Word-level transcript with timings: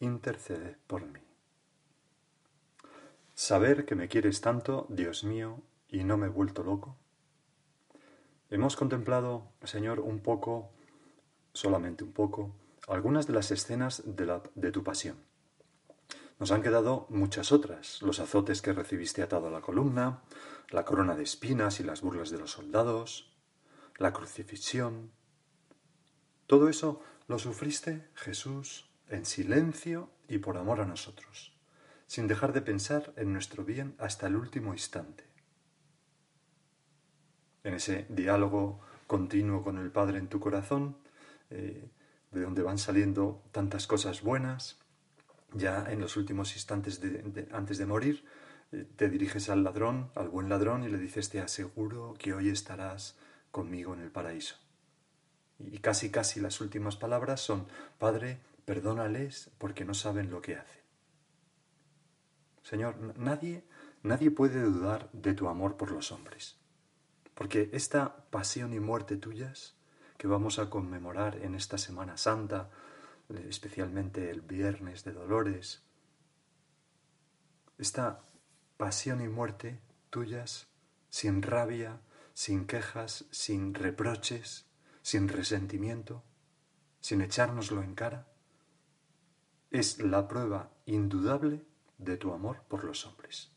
intercede 0.00 0.76
por 0.86 1.06
mí. 1.06 1.20
Saber 3.34 3.84
que 3.84 3.94
me 3.94 4.08
quieres 4.08 4.40
tanto, 4.40 4.86
Dios 4.88 5.24
mío, 5.24 5.60
y 5.88 6.04
no 6.04 6.16
me 6.16 6.26
he 6.26 6.30
vuelto 6.30 6.62
loco. 6.62 6.96
Hemos 8.48 8.76
contemplado, 8.76 9.52
Señor, 9.64 10.00
un 10.00 10.20
poco, 10.20 10.70
solamente 11.52 12.04
un 12.04 12.12
poco, 12.12 12.54
algunas 12.88 13.26
de 13.26 13.32
las 13.32 13.50
escenas 13.50 14.02
de, 14.06 14.26
la, 14.26 14.42
de 14.54 14.70
tu 14.70 14.84
pasión. 14.84 15.16
Nos 16.38 16.50
han 16.52 16.62
quedado 16.62 17.06
muchas 17.08 17.50
otras, 17.50 18.02
los 18.02 18.20
azotes 18.20 18.62
que 18.62 18.72
recibiste 18.72 19.22
atado 19.22 19.48
a 19.48 19.50
la 19.50 19.62
columna, 19.62 20.22
la 20.70 20.84
corona 20.84 21.16
de 21.16 21.22
espinas 21.22 21.80
y 21.80 21.82
las 21.82 22.02
burlas 22.02 22.30
de 22.30 22.38
los 22.38 22.52
soldados, 22.52 23.32
la 23.98 24.12
crucifixión. 24.12 25.10
Todo 26.46 26.68
eso 26.68 27.00
lo 27.26 27.38
sufriste, 27.38 28.08
Jesús, 28.14 28.88
en 29.08 29.24
silencio 29.24 30.10
y 30.28 30.38
por 30.38 30.56
amor 30.56 30.80
a 30.80 30.86
nosotros, 30.86 31.54
sin 32.06 32.26
dejar 32.26 32.52
de 32.52 32.62
pensar 32.62 33.12
en 33.16 33.32
nuestro 33.32 33.64
bien 33.64 33.94
hasta 33.98 34.26
el 34.26 34.36
último 34.36 34.72
instante. 34.72 35.24
En 37.64 37.74
ese 37.74 38.06
diálogo 38.08 38.80
continuo 39.06 39.62
con 39.62 39.78
el 39.78 39.90
Padre 39.90 40.18
en 40.18 40.28
tu 40.28 40.40
corazón, 40.40 40.96
eh, 41.50 41.88
de 42.30 42.40
donde 42.40 42.62
van 42.62 42.78
saliendo 42.78 43.42
tantas 43.52 43.86
cosas 43.86 44.22
buenas, 44.22 44.78
ya 45.52 45.86
en 45.90 46.00
los 46.00 46.16
últimos 46.16 46.54
instantes 46.54 47.00
antes 47.52 47.78
de 47.78 47.86
morir, 47.86 48.24
eh, 48.72 48.86
te 48.96 49.08
diriges 49.08 49.48
al 49.48 49.62
ladrón, 49.62 50.10
al 50.14 50.28
buen 50.28 50.48
ladrón, 50.48 50.84
y 50.84 50.88
le 50.88 50.98
dices, 50.98 51.30
te 51.30 51.40
aseguro 51.40 52.14
que 52.18 52.34
hoy 52.34 52.50
estarás 52.50 53.16
conmigo 53.50 53.94
en 53.94 54.00
el 54.00 54.10
paraíso. 54.10 54.56
Y 55.58 55.78
casi, 55.78 56.10
casi 56.10 56.40
las 56.40 56.60
últimas 56.60 56.96
palabras 56.96 57.40
son, 57.40 57.66
Padre, 57.98 58.40
perdónales 58.66 59.50
porque 59.56 59.86
no 59.86 59.94
saben 59.94 60.30
lo 60.30 60.42
que 60.42 60.56
hacen. 60.56 60.82
Señor, 62.62 63.16
nadie, 63.16 63.64
nadie 64.02 64.30
puede 64.30 64.60
dudar 64.60 65.08
de 65.12 65.32
tu 65.32 65.48
amor 65.48 65.76
por 65.76 65.92
los 65.92 66.12
hombres, 66.12 66.58
porque 67.34 67.70
esta 67.72 68.28
pasión 68.30 68.74
y 68.74 68.80
muerte 68.80 69.16
tuyas 69.16 69.76
que 70.18 70.26
vamos 70.26 70.58
a 70.58 70.68
conmemorar 70.68 71.36
en 71.36 71.54
esta 71.54 71.78
Semana 71.78 72.16
Santa, 72.16 72.70
especialmente 73.48 74.30
el 74.30 74.40
viernes 74.40 75.04
de 75.04 75.12
Dolores, 75.12 75.82
esta 77.78 78.22
pasión 78.76 79.20
y 79.20 79.28
muerte 79.28 79.78
tuyas, 80.10 80.66
sin 81.08 81.42
rabia, 81.42 82.00
sin 82.34 82.66
quejas, 82.66 83.26
sin 83.30 83.74
reproches, 83.74 84.66
sin 85.02 85.28
resentimiento, 85.28 86.24
sin 87.00 87.20
echárnoslo 87.20 87.82
en 87.82 87.94
cara, 87.94 88.26
es 89.70 89.98
la 90.00 90.28
prueba 90.28 90.70
indudable 90.86 91.64
de 91.98 92.16
tu 92.16 92.32
amor 92.32 92.62
por 92.68 92.84
los 92.84 93.06
hombres. 93.06 93.50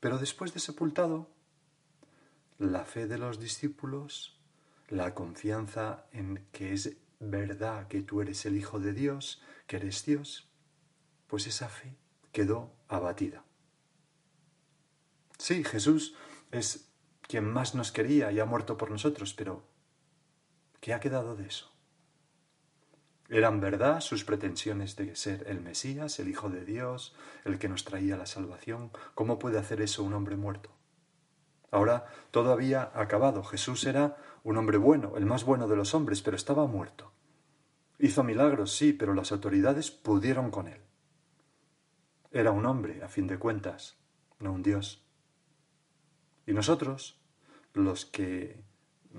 Pero 0.00 0.18
después 0.18 0.54
de 0.54 0.60
sepultado, 0.60 1.28
la 2.58 2.84
fe 2.84 3.06
de 3.06 3.18
los 3.18 3.40
discípulos, 3.40 4.38
la 4.88 5.14
confianza 5.14 6.06
en 6.12 6.46
que 6.52 6.72
es 6.72 6.96
verdad 7.20 7.88
que 7.88 8.02
tú 8.02 8.20
eres 8.20 8.46
el 8.46 8.56
Hijo 8.56 8.78
de 8.78 8.92
Dios, 8.92 9.42
que 9.66 9.76
eres 9.76 10.04
Dios, 10.04 10.48
pues 11.26 11.46
esa 11.46 11.68
fe 11.68 11.96
quedó 12.32 12.72
abatida. 12.88 13.44
Sí, 15.38 15.62
Jesús 15.64 16.14
es 16.50 16.88
quien 17.22 17.44
más 17.44 17.74
nos 17.74 17.92
quería 17.92 18.32
y 18.32 18.40
ha 18.40 18.44
muerto 18.44 18.76
por 18.76 18.90
nosotros, 18.90 19.34
pero 19.34 19.62
¿qué 20.80 20.94
ha 20.94 21.00
quedado 21.00 21.36
de 21.36 21.46
eso? 21.46 21.70
¿Eran 23.30 23.60
verdad 23.60 24.00
sus 24.00 24.24
pretensiones 24.24 24.96
de 24.96 25.14
ser 25.14 25.44
el 25.48 25.60
Mesías, 25.60 26.18
el 26.18 26.28
Hijo 26.28 26.48
de 26.48 26.64
Dios, 26.64 27.14
el 27.44 27.58
que 27.58 27.68
nos 27.68 27.84
traía 27.84 28.16
la 28.16 28.24
salvación? 28.24 28.90
¿Cómo 29.14 29.38
puede 29.38 29.58
hacer 29.58 29.82
eso 29.82 30.02
un 30.02 30.14
hombre 30.14 30.36
muerto? 30.36 30.70
Ahora 31.70 32.06
todo 32.30 32.52
había 32.52 32.90
acabado. 32.94 33.44
Jesús 33.44 33.84
era 33.84 34.16
un 34.44 34.56
hombre 34.56 34.78
bueno, 34.78 35.18
el 35.18 35.26
más 35.26 35.44
bueno 35.44 35.68
de 35.68 35.76
los 35.76 35.94
hombres, 35.94 36.22
pero 36.22 36.36
estaba 36.36 36.66
muerto. 36.66 37.12
Hizo 37.98 38.24
milagros, 38.24 38.74
sí, 38.74 38.94
pero 38.94 39.12
las 39.12 39.30
autoridades 39.30 39.90
pudieron 39.90 40.50
con 40.50 40.68
él. 40.68 40.80
Era 42.30 42.50
un 42.52 42.64
hombre, 42.64 43.02
a 43.02 43.08
fin 43.08 43.26
de 43.26 43.38
cuentas, 43.38 43.98
no 44.38 44.52
un 44.52 44.62
Dios. 44.62 45.04
Y 46.46 46.52
nosotros, 46.52 47.20
los 47.74 48.06
que 48.06 48.64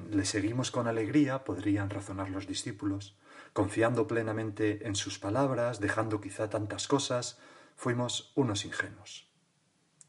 le 0.09 0.25
seguimos 0.25 0.71
con 0.71 0.87
alegría, 0.87 1.43
podrían 1.43 1.91
razonar 1.91 2.29
los 2.31 2.47
discípulos, 2.47 3.18
confiando 3.53 4.07
plenamente 4.07 4.87
en 4.87 4.95
sus 4.95 5.19
palabras, 5.19 5.79
dejando 5.79 6.21
quizá 6.21 6.49
tantas 6.49 6.87
cosas, 6.87 7.39
fuimos 7.75 8.31
unos 8.35 8.65
ingenuos. 8.65 9.29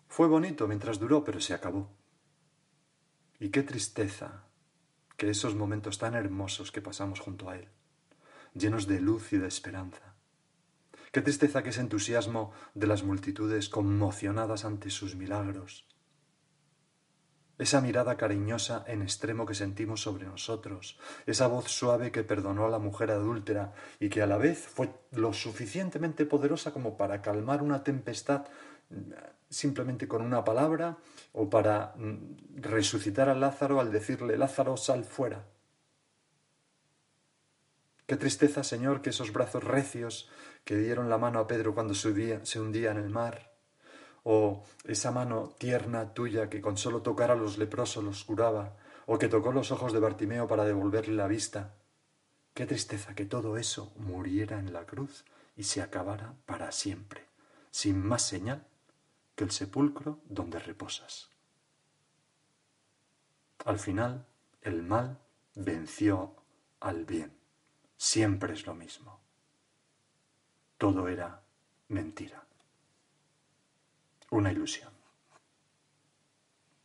Fue 0.08 0.26
bonito 0.26 0.66
mientras 0.66 0.98
duró, 0.98 1.24
pero 1.24 1.40
se 1.40 1.54
acabó. 1.54 1.90
Y 3.38 3.50
qué 3.50 3.62
tristeza 3.62 4.44
que 5.16 5.30
esos 5.30 5.54
momentos 5.54 5.98
tan 5.98 6.14
hermosos 6.14 6.72
que 6.72 6.82
pasamos 6.82 7.20
junto 7.20 7.50
a 7.50 7.56
Él, 7.56 7.68
llenos 8.54 8.86
de 8.86 9.00
luz 9.00 9.32
y 9.32 9.38
de 9.38 9.48
esperanza. 9.48 10.14
Qué 11.12 11.20
tristeza 11.22 11.62
que 11.62 11.70
ese 11.70 11.80
entusiasmo 11.80 12.52
de 12.74 12.86
las 12.86 13.02
multitudes 13.02 13.68
conmocionadas 13.68 14.64
ante 14.64 14.90
sus 14.90 15.16
milagros, 15.16 15.89
esa 17.60 17.82
mirada 17.82 18.16
cariñosa 18.16 18.84
en 18.86 19.02
extremo 19.02 19.44
que 19.44 19.54
sentimos 19.54 20.00
sobre 20.00 20.24
nosotros, 20.24 20.98
esa 21.26 21.46
voz 21.46 21.70
suave 21.70 22.10
que 22.10 22.24
perdonó 22.24 22.64
a 22.64 22.70
la 22.70 22.78
mujer 22.78 23.10
adúltera 23.10 23.74
y 23.98 24.08
que 24.08 24.22
a 24.22 24.26
la 24.26 24.38
vez 24.38 24.58
fue 24.66 24.90
lo 25.12 25.34
suficientemente 25.34 26.24
poderosa 26.24 26.72
como 26.72 26.96
para 26.96 27.20
calmar 27.20 27.62
una 27.62 27.84
tempestad 27.84 28.46
mm, 28.88 29.12
simplemente 29.50 30.08
con 30.08 30.22
una 30.22 30.42
palabra 30.42 30.96
o 31.32 31.50
para 31.50 31.92
mm, 31.96 32.62
resucitar 32.62 33.28
a 33.28 33.34
Lázaro 33.34 33.78
al 33.78 33.92
decirle, 33.92 34.38
Lázaro, 34.38 34.78
sal 34.78 35.04
fuera. 35.04 35.44
Qué 38.06 38.16
tristeza, 38.16 38.64
Señor, 38.64 39.02
que 39.02 39.10
esos 39.10 39.32
brazos 39.32 39.62
recios 39.62 40.30
que 40.64 40.76
dieron 40.76 41.10
la 41.10 41.18
mano 41.18 41.38
a 41.38 41.46
Pedro 41.46 41.74
cuando 41.74 41.94
se 41.94 42.08
hundía 42.58 42.90
en 42.90 42.96
el 42.96 43.10
mar, 43.10 43.49
o 44.24 44.64
esa 44.84 45.10
mano 45.10 45.54
tierna 45.58 46.12
tuya 46.14 46.50
que 46.50 46.60
con 46.60 46.76
solo 46.76 47.02
tocar 47.02 47.30
a 47.30 47.36
los 47.36 47.58
leprosos 47.58 48.04
los 48.04 48.24
curaba, 48.24 48.76
o 49.06 49.18
que 49.18 49.28
tocó 49.28 49.52
los 49.52 49.72
ojos 49.72 49.92
de 49.92 50.00
Bartimeo 50.00 50.46
para 50.46 50.64
devolverle 50.64 51.14
la 51.14 51.26
vista. 51.26 51.74
Qué 52.54 52.66
tristeza 52.66 53.14
que 53.14 53.24
todo 53.24 53.56
eso 53.56 53.92
muriera 53.96 54.58
en 54.58 54.72
la 54.72 54.86
cruz 54.86 55.24
y 55.56 55.64
se 55.64 55.82
acabara 55.82 56.34
para 56.46 56.70
siempre, 56.72 57.26
sin 57.70 58.04
más 58.04 58.22
señal 58.22 58.66
que 59.34 59.44
el 59.44 59.50
sepulcro 59.50 60.18
donde 60.28 60.58
reposas. 60.58 61.30
Al 63.64 63.78
final, 63.78 64.26
el 64.62 64.82
mal 64.82 65.18
venció 65.54 66.34
al 66.80 67.04
bien. 67.04 67.32
Siempre 67.96 68.54
es 68.54 68.66
lo 68.66 68.74
mismo. 68.74 69.20
Todo 70.78 71.08
era 71.08 71.42
mentira 71.88 72.49
una 74.30 74.52
ilusión. 74.52 74.90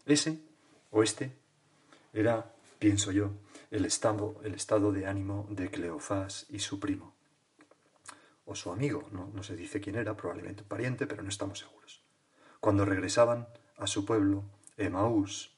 Ese 0.06 0.40
o 0.92 1.04
este 1.04 1.36
era, 2.14 2.54
pienso 2.80 3.12
yo, 3.12 3.32
el 3.72 3.86
estado, 3.86 4.92
de 4.92 5.06
ánimo 5.08 5.48
de 5.50 5.70
Cleofás 5.70 6.46
y 6.50 6.60
su 6.60 6.80
primo, 6.80 7.14
o 8.46 8.56
su 8.56 8.72
amigo, 8.72 9.10
no, 9.12 9.32
no 9.34 9.44
se 9.44 9.56
dice 9.56 9.82
quién 9.82 9.96
era, 9.96 10.16
probablemente 10.16 10.64
un 10.64 10.70
pariente, 10.70 11.08
pero 11.08 11.24
no 11.24 11.30
estamos 11.30 11.60
seguros. 11.60 12.04
Cuando 12.60 12.86
regresaban 12.86 13.48
a 13.78 13.88
su 13.88 14.06
pueblo, 14.06 14.44
Emaús, 14.78 15.56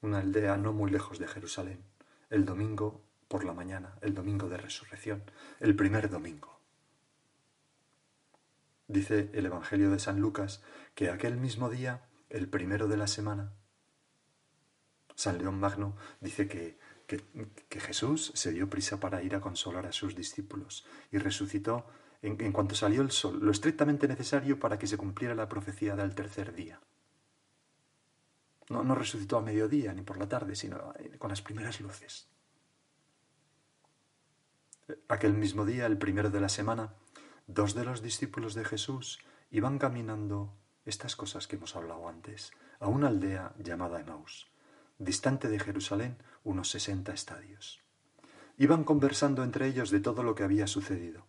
una 0.00 0.18
aldea 0.18 0.56
no 0.56 0.72
muy 0.72 0.90
lejos 0.90 1.18
de 1.18 1.28
Jerusalén, 1.28 1.84
el 2.30 2.44
domingo 2.44 3.02
por 3.28 3.44
la 3.44 3.52
mañana, 3.52 3.96
el 4.00 4.14
domingo 4.14 4.48
de 4.48 4.56
resurrección, 4.56 5.22
el 5.60 5.76
primer 5.76 6.10
domingo. 6.10 6.51
Dice 8.92 9.30
el 9.32 9.46
Evangelio 9.46 9.90
de 9.90 9.98
San 9.98 10.20
Lucas 10.20 10.62
que 10.94 11.10
aquel 11.10 11.36
mismo 11.36 11.70
día, 11.70 12.02
el 12.28 12.48
primero 12.48 12.88
de 12.88 12.96
la 12.96 13.06
semana, 13.06 13.54
San 15.14 15.38
León 15.38 15.58
Magno 15.58 15.96
dice 16.20 16.46
que 16.46 16.78
que, 17.06 17.80
Jesús 17.80 18.32
se 18.34 18.52
dio 18.52 18.68
prisa 18.68 19.00
para 19.00 19.22
ir 19.22 19.34
a 19.34 19.40
consolar 19.40 19.86
a 19.86 19.92
sus 19.92 20.14
discípulos 20.14 20.86
y 21.10 21.18
resucitó 21.18 21.86
en, 22.22 22.52
cuanto 22.52 22.74
salió 22.74 23.02
el 23.02 23.10
sol, 23.10 23.38
lo 23.42 23.50
estrictamente 23.50 24.06
necesario 24.06 24.58
para 24.58 24.78
que 24.78 24.86
se 24.86 24.96
cumpliera 24.96 25.34
la 25.34 25.48
profecía 25.48 25.96
del 25.96 26.14
tercer 26.14 26.54
día. 26.54 26.80
No, 28.70 28.84
no 28.84 28.94
resucitó 28.94 29.38
a 29.38 29.42
mediodía 29.42 29.92
ni 29.92 30.02
por 30.02 30.18
la 30.18 30.28
tarde, 30.28 30.54
sino 30.54 30.94
con 31.18 31.30
las 31.30 31.42
primeras 31.42 31.80
luces. 31.80 32.28
Aquel 35.08 35.34
mismo 35.34 35.64
día, 35.64 35.86
el 35.86 35.98
primero 35.98 36.30
de 36.30 36.40
la 36.40 36.48
semana, 36.48 36.94
dos 37.46 37.74
de 37.74 37.84
los 37.84 38.02
discípulos 38.02 38.54
de 38.54 38.64
Jesús 38.64 39.20
iban 39.50 39.78
caminando 39.78 40.54
estas 40.84 41.16
cosas 41.16 41.46
que 41.46 41.56
hemos 41.56 41.76
hablado 41.76 42.08
antes, 42.08 42.52
a 42.80 42.88
una 42.88 43.08
aldea 43.08 43.54
llamada 43.58 44.00
Emaús, 44.00 44.50
distante 44.98 45.48
de 45.48 45.58
Jerusalén 45.58 46.16
unos 46.44 46.70
sesenta 46.70 47.12
estadios. 47.12 47.80
Iban 48.58 48.84
conversando 48.84 49.44
entre 49.44 49.66
ellos 49.66 49.90
de 49.90 50.00
todo 50.00 50.22
lo 50.22 50.34
que 50.34 50.42
había 50.42 50.66
sucedido. 50.66 51.26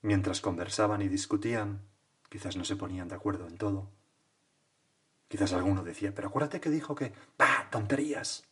Mientras 0.00 0.40
conversaban 0.40 1.02
y 1.02 1.08
discutían, 1.08 1.82
quizás 2.28 2.56
no 2.56 2.64
se 2.64 2.76
ponían 2.76 3.08
de 3.08 3.14
acuerdo 3.14 3.46
en 3.46 3.58
todo. 3.58 3.90
Quizás 5.28 5.52
alguno 5.52 5.84
decía, 5.84 6.14
pero 6.14 6.28
acuérdate 6.28 6.60
que 6.60 6.70
dijo 6.70 6.94
que, 6.94 7.12
¡bah! 7.38 7.68
tonterías. 7.70 8.44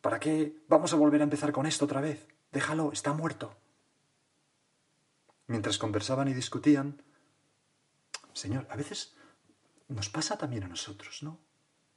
¿Para 0.00 0.20
qué 0.20 0.56
vamos 0.68 0.92
a 0.92 0.96
volver 0.96 1.20
a 1.20 1.24
empezar 1.24 1.52
con 1.52 1.66
esto 1.66 1.86
otra 1.86 2.00
vez? 2.00 2.28
Déjalo, 2.52 2.92
está 2.92 3.12
muerto. 3.12 3.54
Mientras 5.48 5.78
conversaban 5.78 6.28
y 6.28 6.34
discutían, 6.34 7.02
Señor, 8.32 8.66
a 8.70 8.76
veces 8.76 9.16
nos 9.88 10.10
pasa 10.10 10.36
también 10.36 10.62
a 10.64 10.68
nosotros, 10.68 11.22
¿no? 11.22 11.40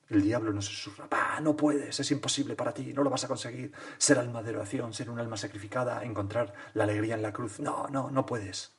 El 0.07 0.24
diablo 0.24 0.51
nos 0.51 0.65
susurra, 0.65 1.07
¡Bah, 1.09 1.39
no 1.42 1.56
puedes, 1.56 2.00
es 2.00 2.12
imposible 2.12 2.56
para 2.56 2.74
ti, 2.74 2.94
no 2.94 3.03
lo 3.03 3.09
vas 3.09 3.24
a 3.24 3.27
conseguir, 3.27 3.71
ser 3.98 4.19
alma 4.19 4.42
de 4.42 4.51
oración, 4.51 4.94
ser 4.94 5.09
un 5.09 5.19
alma 5.19 5.38
sacrificada, 5.38 6.03
encontrar 6.03 6.53
la 6.74 6.83
alegría 6.83 7.15
en 7.15 7.21
la 7.21 7.31
cruz. 7.31 7.59
No, 7.59 7.88
no, 7.88 8.09
no 8.09 8.25
puedes. 8.25 8.74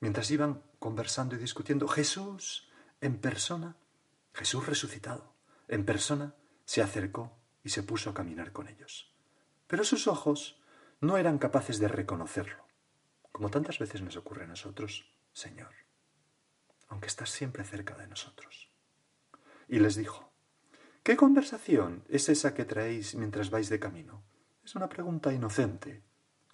Mientras 0.00 0.30
iban 0.30 0.62
conversando 0.78 1.36
y 1.36 1.38
discutiendo, 1.38 1.86
Jesús 1.86 2.70
en 3.02 3.18
persona, 3.18 3.76
Jesús 4.32 4.66
resucitado, 4.66 5.34
en 5.68 5.84
persona, 5.84 6.34
se 6.64 6.82
acercó 6.82 7.38
y 7.62 7.70
se 7.70 7.82
puso 7.82 8.10
a 8.10 8.14
caminar 8.14 8.52
con 8.52 8.68
ellos. 8.68 9.14
Pero 9.70 9.84
sus 9.84 10.06
ojos 10.06 10.60
no 11.00 11.16
eran 11.16 11.38
capaces 11.38 11.78
de 11.78 11.88
reconocerlo 11.88 12.70
como 13.40 13.50
tantas 13.50 13.78
veces 13.78 14.02
nos 14.02 14.16
ocurre 14.16 14.44
a 14.44 14.48
nosotros, 14.48 15.10
Señor, 15.32 15.72
aunque 16.88 17.06
estás 17.06 17.30
siempre 17.30 17.64
cerca 17.64 17.96
de 17.96 18.06
nosotros. 18.06 18.70
Y 19.66 19.78
les 19.78 19.94
dijo, 19.94 20.30
¿qué 21.02 21.16
conversación 21.16 22.04
es 22.10 22.28
esa 22.28 22.52
que 22.52 22.66
traéis 22.66 23.14
mientras 23.14 23.48
vais 23.48 23.70
de 23.70 23.80
camino? 23.80 24.22
Es 24.62 24.74
una 24.74 24.90
pregunta 24.90 25.32
inocente, 25.32 26.02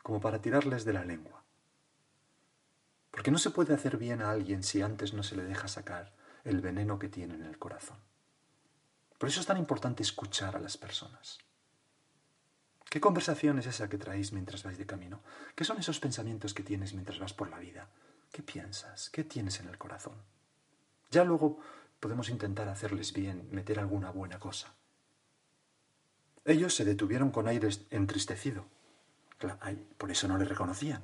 como 0.05 0.21
para 0.21 0.41
tirarles 0.41 0.85
de 0.85 0.93
la 0.93 1.05
lengua. 1.05 1.43
Porque 3.11 3.33
no 3.33 3.39
se 3.39 3.51
puede 3.51 3.75
hacer 3.75 3.97
bien 3.97 4.23
a 4.23 4.31
alguien 4.31 4.63
si 4.63 4.81
antes 4.81 5.13
no 5.13 5.25
se 5.25 5.35
le 5.35 5.43
deja 5.43 5.67
sacar 5.67 6.15
el 6.45 6.61
veneno 6.61 7.01
que 7.01 7.09
tiene 7.09 7.35
en 7.35 7.43
el 7.43 7.59
corazón. 7.59 7.99
Por 9.19 9.29
eso 9.29 9.41
es 9.41 9.47
tan 9.47 9.57
importante 9.57 10.05
escuchar 10.05 10.55
a 10.55 10.61
las 10.61 10.77
personas. 10.77 11.46
¿Qué 12.89 13.01
conversación 13.01 13.59
es 13.59 13.67
esa 13.67 13.89
que 13.89 13.99
traéis 13.99 14.33
mientras 14.33 14.63
vais 14.63 14.79
de 14.79 14.87
camino? 14.87 15.21
¿Qué 15.55 15.65
son 15.65 15.79
esos 15.79 16.01
pensamientos 16.01 16.55
que 16.55 16.63
tienes 16.63 16.95
mientras 16.95 17.19
vas 17.19 17.35
por 17.35 17.51
la 17.51 17.59
vida? 17.59 17.89
¿Qué 18.33 18.43
piensas? 18.43 19.11
¿Qué 19.11 19.25
tienes 19.25 19.61
en 19.61 19.69
el 19.69 19.77
corazón? 19.77 20.15
Ya 21.11 21.25
luego 21.25 21.59
podemos 22.01 22.29
intentar 22.29 22.69
hacerles 22.69 23.13
bien, 23.13 23.49
meter 23.51 23.79
alguna 23.79 24.11
buena 24.11 24.39
cosa. 24.39 24.75
Ellos 26.45 26.75
se 26.75 26.85
detuvieron 26.85 27.31
con 27.31 27.49
aire 27.49 27.69
entristecido. 27.91 28.67
Por 29.99 30.11
eso 30.11 30.29
no 30.29 30.39
le 30.39 30.45
reconocían, 30.45 31.03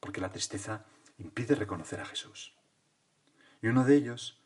porque 0.00 0.20
la 0.20 0.30
tristeza 0.30 0.84
impide 1.18 1.56
reconocer 1.56 2.00
a 2.00 2.06
Jesús. 2.06 2.54
Y 3.60 3.66
uno 3.66 3.84
de 3.84 3.96
ellos, 3.96 4.40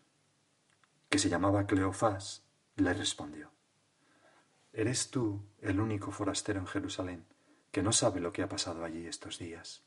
que 1.11 1.19
se 1.19 1.29
llamaba 1.29 1.67
Cleofás, 1.67 2.45
le 2.77 2.95
respondió, 2.95 3.51
Eres 4.73 5.11
tú 5.11 5.45
el 5.61 5.81
único 5.81 6.11
forastero 6.11 6.59
en 6.59 6.67
Jerusalén 6.67 7.27
que 7.71 7.83
no 7.83 7.93
sabe 7.93 8.21
lo 8.21 8.33
que 8.33 8.43
ha 8.43 8.49
pasado 8.49 8.85
allí 8.85 9.07
estos 9.07 9.39
días. 9.39 9.83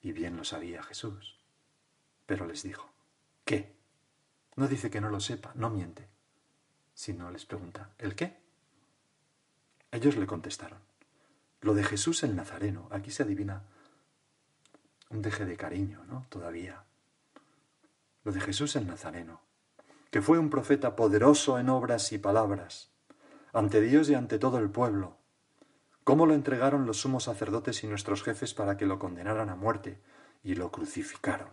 Y 0.00 0.12
bien 0.12 0.36
lo 0.36 0.44
sabía 0.44 0.82
Jesús. 0.82 1.38
Pero 2.26 2.46
les 2.46 2.62
dijo, 2.62 2.90
¿qué? 3.44 3.74
No 4.56 4.68
dice 4.68 4.90
que 4.90 5.00
no 5.00 5.10
lo 5.10 5.20
sepa, 5.20 5.52
no 5.54 5.70
miente, 5.70 6.08
sino 6.94 7.30
les 7.30 7.44
pregunta, 7.44 7.90
¿el 7.98 8.14
qué? 8.14 8.38
Ellos 9.90 10.16
le 10.16 10.26
contestaron, 10.26 10.80
lo 11.60 11.74
de 11.74 11.84
Jesús 11.84 12.22
el 12.22 12.36
Nazareno, 12.36 12.88
aquí 12.90 13.10
se 13.10 13.22
adivina 13.22 13.64
un 15.10 15.22
deje 15.22 15.44
de 15.44 15.56
cariño, 15.56 16.04
¿no? 16.06 16.26
Todavía. 16.28 16.84
Lo 18.24 18.32
de 18.32 18.40
Jesús 18.40 18.76
el 18.76 18.86
Nazareno, 18.86 19.40
que 20.10 20.22
fue 20.22 20.38
un 20.38 20.50
profeta 20.50 20.96
poderoso 20.96 21.58
en 21.58 21.68
obras 21.68 22.12
y 22.12 22.18
palabras, 22.18 22.90
ante 23.56 23.80
Dios 23.80 24.10
y 24.10 24.14
ante 24.14 24.38
todo 24.38 24.58
el 24.58 24.70
pueblo. 24.70 25.16
¿Cómo 26.04 26.26
lo 26.26 26.34
entregaron 26.34 26.84
los 26.84 27.00
sumos 27.00 27.24
sacerdotes 27.24 27.82
y 27.82 27.86
nuestros 27.86 28.22
jefes 28.22 28.52
para 28.52 28.76
que 28.76 28.84
lo 28.84 28.98
condenaran 28.98 29.48
a 29.48 29.56
muerte 29.56 29.98
y 30.44 30.56
lo 30.56 30.70
crucificaron? 30.70 31.48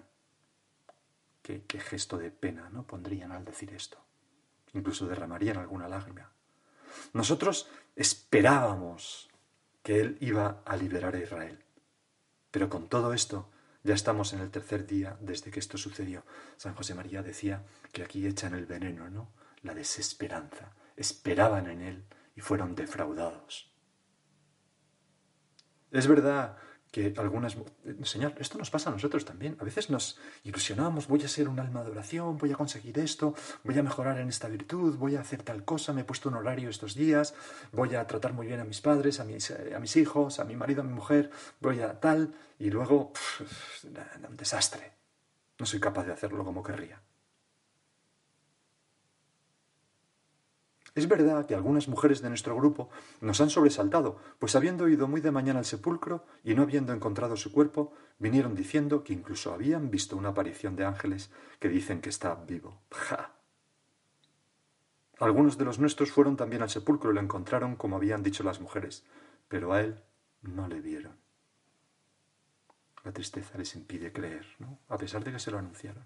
Qué, 1.41 1.63
qué 1.65 1.79
gesto 1.79 2.17
de 2.17 2.29
pena 2.29 2.69
no 2.69 2.85
pondrían 2.85 3.31
al 3.31 3.45
decir 3.45 3.73
esto. 3.73 3.99
Incluso 4.73 5.07
derramarían 5.07 5.57
alguna 5.57 5.87
lágrima. 5.87 6.29
Nosotros 7.13 7.69
esperábamos 7.95 9.29
que 9.81 10.01
Él 10.01 10.17
iba 10.19 10.61
a 10.65 10.75
liberar 10.75 11.15
a 11.15 11.19
Israel. 11.19 11.63
Pero 12.51 12.69
con 12.69 12.89
todo 12.89 13.13
esto, 13.13 13.49
ya 13.83 13.93
estamos 13.93 14.33
en 14.33 14.41
el 14.41 14.51
tercer 14.51 14.85
día 14.85 15.17
desde 15.21 15.51
que 15.51 15.59
esto 15.59 15.77
sucedió. 15.77 16.25
San 16.57 16.75
José 16.75 16.95
María 16.95 17.23
decía 17.23 17.63
que 17.93 18.03
aquí 18.03 18.27
echan 18.27 18.55
el 18.55 18.65
veneno, 18.65 19.09
¿no? 19.09 19.29
La 19.61 19.73
desesperanza, 19.73 20.73
esperaban 20.95 21.67
en 21.67 21.81
Él 21.81 22.05
y 22.35 22.41
fueron 22.41 22.75
defraudados. 22.75 23.71
Es 25.91 26.07
verdad 26.07 26.57
que 26.91 27.11
algunas... 27.17 27.57
Señor, 28.03 28.35
esto 28.37 28.59
nos 28.59 28.69
pasa 28.69 28.91
a 28.91 28.93
nosotros 28.93 29.25
también. 29.25 29.57
A 29.59 29.63
veces 29.63 29.89
nos 29.89 30.19
ilusionamos, 30.43 31.07
voy 31.07 31.23
a 31.23 31.27
ser 31.27 31.47
un 31.47 31.59
alma 31.59 31.83
de 31.83 31.89
oración, 31.89 32.37
voy 32.37 32.51
a 32.51 32.55
conseguir 32.55 32.99
esto, 32.99 33.33
voy 33.63 33.77
a 33.79 33.83
mejorar 33.83 34.19
en 34.19 34.29
esta 34.29 34.47
virtud, 34.47 34.95
voy 34.97 35.15
a 35.15 35.21
hacer 35.21 35.41
tal 35.41 35.65
cosa, 35.65 35.91
me 35.91 36.01
he 36.01 36.03
puesto 36.03 36.29
un 36.29 36.35
horario 36.35 36.69
estos 36.69 36.93
días, 36.93 37.33
voy 37.71 37.95
a 37.95 38.05
tratar 38.05 38.33
muy 38.33 38.45
bien 38.45 38.59
a 38.59 38.63
mis 38.63 38.79
padres, 38.79 39.19
a 39.19 39.23
mis, 39.23 39.51
mis 39.81 39.95
hijos, 39.95 40.39
a 40.39 40.45
mi 40.45 40.55
marido, 40.55 40.81
a 40.81 40.85
mi 40.85 40.93
mujer, 40.93 41.31
voy 41.59 41.81
a 41.81 41.99
tal, 41.99 42.35
y 42.59 42.69
luego... 42.69 43.11
un 44.29 44.37
desastre. 44.37 44.93
No 45.57 45.65
soy 45.65 45.79
capaz 45.79 46.05
de 46.05 46.13
hacerlo 46.13 46.43
como 46.45 46.61
querría. 46.61 47.01
Es 50.95 51.07
verdad 51.07 51.47
que 51.47 51.55
algunas 51.55 51.87
mujeres 51.87 52.21
de 52.21 52.29
nuestro 52.29 52.55
grupo 52.55 52.89
nos 53.19 53.41
han 53.41 53.49
sobresaltado, 53.49 54.19
pues 54.37 54.55
habiendo 54.55 54.87
ido 54.87 55.07
muy 55.07 55.21
de 55.21 55.31
mañana 55.31 55.59
al 55.59 55.65
sepulcro 55.65 56.23
y 56.43 56.53
no 56.53 56.61
habiendo 56.61 56.93
encontrado 56.93 57.35
su 57.35 57.51
cuerpo, 57.51 57.93
vinieron 58.19 58.53
diciendo 58.53 59.03
que 59.03 59.13
incluso 59.13 59.53
habían 59.53 59.89
visto 59.89 60.15
una 60.15 60.29
aparición 60.29 60.75
de 60.75 60.85
ángeles 60.85 61.31
que 61.59 61.69
dicen 61.69 61.99
que 61.99 62.09
está 62.09 62.35
vivo. 62.35 62.83
¡Ja! 62.91 63.33
Algunos 65.19 65.57
de 65.57 65.65
los 65.65 65.79
nuestros 65.79 66.11
fueron 66.11 66.37
también 66.37 66.61
al 66.61 66.69
sepulcro 66.69 67.11
y 67.11 67.15
lo 67.15 67.21
encontraron 67.21 67.75
como 67.75 67.95
habían 67.95 68.21
dicho 68.21 68.43
las 68.43 68.59
mujeres, 68.59 69.03
pero 69.47 69.73
a 69.73 69.81
él 69.81 69.99
no 70.43 70.67
le 70.67 70.79
vieron. 70.79 71.17
La 73.03 73.11
tristeza 73.11 73.57
les 73.57 73.75
impide 73.75 74.13
creer, 74.13 74.45
¿no? 74.59 74.79
A 74.89 74.97
pesar 74.97 75.23
de 75.23 75.31
que 75.31 75.39
se 75.39 75.49
lo 75.49 75.57
anunciaron. 75.57 76.05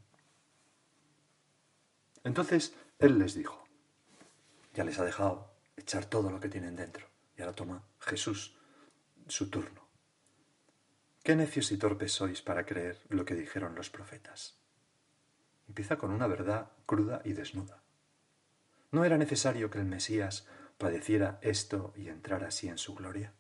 Entonces 2.24 2.76
él 3.00 3.20
les 3.20 3.36
dijo, 3.36 3.67
ya 4.78 4.84
les 4.84 5.00
ha 5.00 5.04
dejado 5.04 5.50
echar 5.76 6.06
todo 6.06 6.30
lo 6.30 6.40
que 6.40 6.50
tienen 6.50 6.76
dentro. 6.76 7.08
Y 7.36 7.42
ahora 7.42 7.56
toma 7.56 7.84
Jesús 8.00 8.56
su 9.28 9.50
turno. 9.50 9.82
Qué 11.24 11.36
necios 11.36 11.72
y 11.72 11.78
torpes 11.78 12.12
sois 12.12 12.44
para 12.44 12.64
creer 12.64 13.02
lo 13.10 13.26
que 13.26 13.34
dijeron 13.34 13.74
los 13.74 13.90
profetas. 13.90 14.60
Empieza 15.68 15.98
con 15.98 16.12
una 16.12 16.28
verdad 16.28 16.74
cruda 16.86 17.24
y 17.26 17.34
desnuda. 17.34 17.82
¿No 18.92 19.04
era 19.04 19.18
necesario 19.18 19.72
que 19.72 19.80
el 19.80 19.86
Mesías 19.86 20.46
padeciera 20.78 21.40
esto 21.42 21.92
y 21.98 22.10
entrara 22.10 22.50
así 22.50 22.68
en 22.68 22.78
su 22.78 22.94
gloria? 22.94 23.34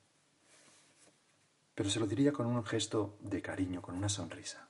Pero 1.76 1.92
se 1.92 2.00
lo 2.00 2.08
diría 2.08 2.34
con 2.34 2.48
un 2.48 2.66
gesto 2.66 3.16
de 3.22 3.44
cariño, 3.44 3.84
con 3.84 3.96
una 3.96 4.10
sonrisa. 4.10 4.70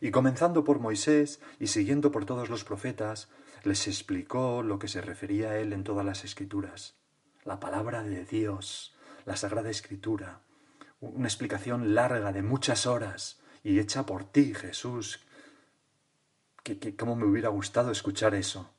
Y 0.00 0.10
comenzando 0.10 0.64
por 0.64 0.80
Moisés 0.80 1.40
y 1.60 1.68
siguiendo 1.68 2.10
por 2.10 2.26
todos 2.26 2.50
los 2.50 2.64
profetas, 2.64 3.28
les 3.66 3.88
explicó 3.88 4.62
lo 4.62 4.78
que 4.78 4.88
se 4.88 5.00
refería 5.00 5.50
a 5.50 5.58
él 5.58 5.72
en 5.72 5.84
todas 5.84 6.06
las 6.06 6.24
escrituras, 6.24 6.96
la 7.44 7.60
palabra 7.60 8.02
de 8.02 8.24
Dios, 8.24 8.94
la 9.24 9.36
Sagrada 9.36 9.70
Escritura, 9.70 10.40
una 11.00 11.28
explicación 11.28 11.94
larga 11.94 12.32
de 12.32 12.42
muchas 12.42 12.86
horas 12.86 13.40
y 13.62 13.78
hecha 13.78 14.06
por 14.06 14.24
ti, 14.24 14.54
Jesús, 14.54 15.20
que, 16.62 16.96
cómo 16.96 17.16
me 17.16 17.26
hubiera 17.26 17.48
gustado 17.48 17.90
escuchar 17.90 18.34
eso. 18.34 18.72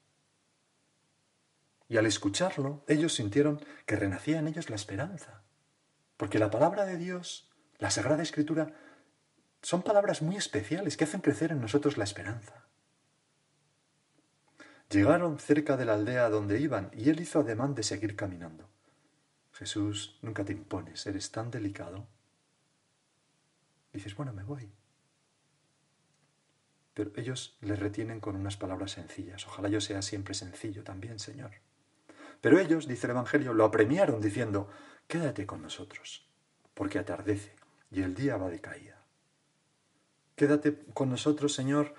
Y 1.90 1.98
al 1.98 2.06
escucharlo, 2.06 2.84
ellos 2.88 3.14
sintieron 3.14 3.62
que 3.86 3.96
renacía 3.96 4.40
en 4.40 4.48
ellos 4.48 4.70
la 4.70 4.76
esperanza. 4.76 5.44
Porque 6.18 6.40
la 6.40 6.52
palabra 6.52 6.86
de 6.86 6.98
Dios, 6.98 7.50
la 7.78 7.92
Sagrada 7.92 8.24
Escritura, 8.24 8.74
son 9.62 9.84
palabras 9.84 10.22
muy 10.22 10.36
especiales 10.36 10.98
que 10.98 11.06
hacen 11.06 11.22
crecer 11.22 11.52
en 11.52 11.62
nosotros 11.62 11.98
la 11.98 12.04
esperanza. 12.04 12.67
Llegaron 14.90 15.38
cerca 15.38 15.76
de 15.76 15.86
la 15.86 15.96
aldea 15.96 16.30
donde 16.30 16.60
iban 16.60 16.90
y 16.94 17.10
él 17.10 17.20
hizo 17.20 17.40
ademán 17.40 17.76
de 17.76 17.84
seguir 17.84 18.16
caminando. 18.16 18.70
Jesús, 19.52 20.18
nunca 20.22 20.46
te 20.46 20.54
impones, 20.54 21.06
eres 21.08 21.32
tan 21.32 21.52
delicado. 21.52 22.08
Dices, 23.92 24.16
bueno, 24.16 24.32
me 24.32 24.44
voy. 24.44 24.72
Pero 26.94 27.12
ellos 27.16 27.58
le 27.62 27.76
retienen 27.76 28.20
con 28.20 28.36
unas 28.36 28.56
palabras 28.56 28.92
sencillas. 28.92 29.46
Ojalá 29.46 29.68
yo 29.68 29.82
sea 29.82 30.02
siempre 30.02 30.34
sencillo 30.34 30.84
también, 30.84 31.20
Señor. 31.20 31.52
Pero 32.40 32.60
ellos, 32.60 32.88
dice 32.88 33.08
el 33.08 33.12
Evangelio, 33.12 33.54
lo 33.54 33.66
apremiaron 33.66 34.22
diciendo, 34.22 34.70
quédate 35.08 35.46
con 35.46 35.62
nosotros, 35.62 36.28
porque 36.74 37.00
atardece 37.00 37.54
y 37.92 38.04
el 38.04 38.14
día 38.14 38.38
va 38.38 38.50
de 38.50 38.62
caída. 38.62 39.04
Quédate 40.36 40.86
con 40.94 41.10
nosotros, 41.10 41.54
Señor, 41.54 41.94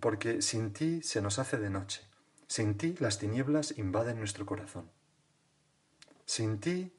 porque 0.00 0.42
sin 0.42 0.72
ti 0.72 1.02
se 1.02 1.22
nos 1.22 1.38
hace 1.38 1.58
de 1.58 1.70
noche. 1.70 2.02
Sin 2.48 2.76
ti 2.76 2.94
las 2.98 3.18
tinieblas 3.18 3.76
invaden 3.78 4.18
nuestro 4.18 4.46
corazón. 4.46 4.90
Sin 6.24 6.60
ti 6.60 6.92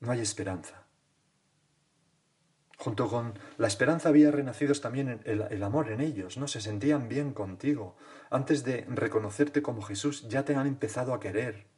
no 0.00 0.12
hay 0.12 0.20
esperanza. 0.20 0.86
Junto 2.76 3.08
con 3.08 3.38
la 3.58 3.68
esperanza 3.68 4.08
había 4.08 4.32
renacido 4.32 4.74
también 4.74 5.20
el, 5.24 5.42
el, 5.42 5.62
amor 5.62 5.90
en 5.92 6.00
ellos, 6.00 6.36
¿no? 6.36 6.48
Se 6.48 6.60
sentían 6.60 7.08
bien 7.08 7.32
contigo. 7.32 7.96
Antes 8.28 8.64
de 8.64 8.84
reconocerte 8.88 9.62
como 9.62 9.82
Jesús, 9.82 10.28
ya 10.28 10.44
te 10.44 10.56
han 10.56 10.66
empezado 10.66 11.14
a 11.14 11.20
querer. 11.20 11.68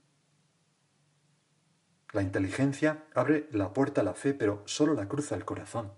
La 2.13 2.23
inteligencia 2.23 3.05
abre 3.15 3.49
la 3.53 3.75
puerta 3.75 4.01
a 4.01 4.05
la 4.05 4.15
fe, 4.15 4.33
pero 4.33 4.63
solo 4.65 4.95
la 4.95 5.09
cruza 5.09 5.35
el 5.35 5.45
corazón. 5.45 5.93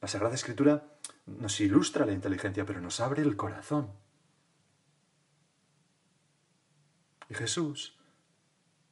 La 0.00 0.08
Sagrada 0.08 0.34
Escritura 0.34 0.98
nos 1.24 1.60
ilustra 1.60 2.04
la 2.04 2.12
inteligencia, 2.12 2.66
pero 2.66 2.80
nos 2.80 3.00
abre 3.00 3.22
el 3.22 3.36
corazón. 3.36 3.90
Y 7.28 7.34
Jesús, 7.34 7.98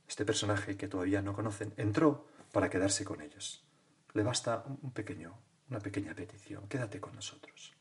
este 0.08 0.24
personaje 0.24 0.76
que 0.76 0.88
todavía 0.88 1.22
no 1.22 1.32
conocen, 1.32 1.72
entró 1.76 2.26
para 2.52 2.70
quedarse 2.70 3.04
con 3.04 3.20
ellos. 3.20 3.64
Le 4.12 4.22
basta 4.22 4.64
un 4.66 4.92
pequeño, 4.92 5.36
una 5.70 5.80
pequeña 5.80 6.14
petición, 6.14 6.68
quédate 6.68 7.00
con 7.00 7.14
nosotros. 7.14 7.74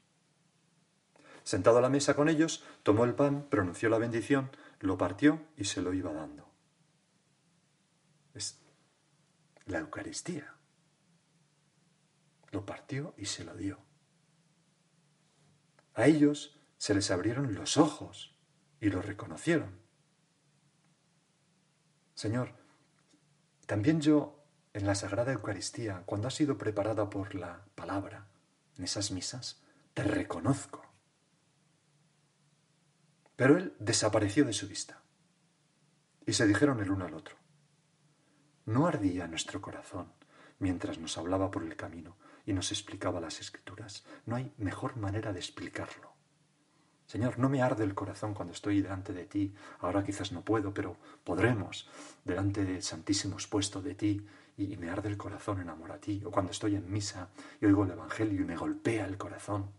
Sentado 1.43 1.77
a 1.77 1.81
la 1.81 1.89
mesa 1.89 2.15
con 2.15 2.27
ellos, 2.27 2.63
tomó 2.81 3.05
el 3.05 3.13
pan, 3.13 3.47
pronunció 3.49 3.89
la 3.89 3.99
bendición, 3.99 4.49
lo 4.79 4.97
partió 4.97 5.41
y 5.55 5.65
se 5.65 5.81
lo 5.81 5.93
iba 5.93 6.11
dando. 6.11 6.49
Es 8.33 8.59
la 9.65 9.79
Eucaristía. 9.79 10.55
Lo 12.51 12.65
partió 12.65 13.13
y 13.17 13.25
se 13.25 13.43
lo 13.43 13.53
dio. 13.55 13.79
A 15.93 16.07
ellos 16.07 16.57
se 16.77 16.93
les 16.93 17.11
abrieron 17.11 17.53
los 17.53 17.77
ojos 17.77 18.35
y 18.81 18.89
lo 18.89 19.01
reconocieron. 19.01 19.84
Señor, 22.15 22.53
también 23.65 23.99
yo 23.99 24.41
en 24.73 24.85
la 24.87 24.95
Sagrada 24.95 25.33
Eucaristía, 25.33 26.03
cuando 26.05 26.29
ha 26.29 26.31
sido 26.31 26.57
preparada 26.57 27.09
por 27.09 27.35
la 27.35 27.65
palabra, 27.75 28.27
en 28.77 28.85
esas 28.85 29.11
misas, 29.11 29.61
te 29.93 30.03
reconozco. 30.03 30.85
Pero 33.35 33.57
él 33.57 33.75
desapareció 33.79 34.45
de 34.45 34.53
su 34.53 34.67
vista. 34.67 35.01
Y 36.25 36.33
se 36.33 36.47
dijeron 36.47 36.79
el 36.79 36.89
uno 36.89 37.05
al 37.05 37.13
otro. 37.13 37.35
¿No 38.65 38.87
ardía 38.87 39.27
nuestro 39.27 39.61
corazón 39.61 40.11
mientras 40.57 40.97
nos 40.97 41.17
hablaba 41.17 41.51
por 41.51 41.63
el 41.63 41.75
camino 41.75 42.17
y 42.45 42.53
nos 42.53 42.71
explicaba 42.71 43.19
las 43.19 43.41
escrituras? 43.41 44.05
No 44.25 44.37
hay 44.37 44.53
mejor 44.57 44.95
manera 44.95 45.33
de 45.33 45.39
explicarlo. 45.39 46.14
Señor, 47.05 47.37
no 47.37 47.49
me 47.49 47.61
arde 47.61 47.83
el 47.83 47.93
corazón 47.93 48.33
cuando 48.33 48.53
estoy 48.53 48.81
delante 48.81 49.13
de 49.13 49.25
ti. 49.25 49.53
Ahora 49.79 50.03
quizás 50.03 50.31
no 50.31 50.41
puedo, 50.41 50.73
pero 50.73 50.97
podremos 51.23 51.87
delante 52.23 52.65
del 52.65 52.81
Santísimo 52.81 53.35
expuesto 53.35 53.81
de 53.81 53.95
ti 53.95 54.25
y 54.57 54.75
me 54.77 54.89
arde 54.89 55.09
el 55.09 55.17
corazón 55.17 55.61
en 55.61 55.69
amor 55.69 55.91
a 55.91 55.99
ti. 55.99 56.23
O 56.25 56.31
cuando 56.31 56.51
estoy 56.51 56.75
en 56.75 56.91
misa 56.91 57.29
y 57.61 57.65
oigo 57.65 57.83
el 57.83 57.91
Evangelio 57.91 58.41
y 58.41 58.45
me 58.45 58.57
golpea 58.57 59.05
el 59.05 59.17
corazón. 59.17 59.69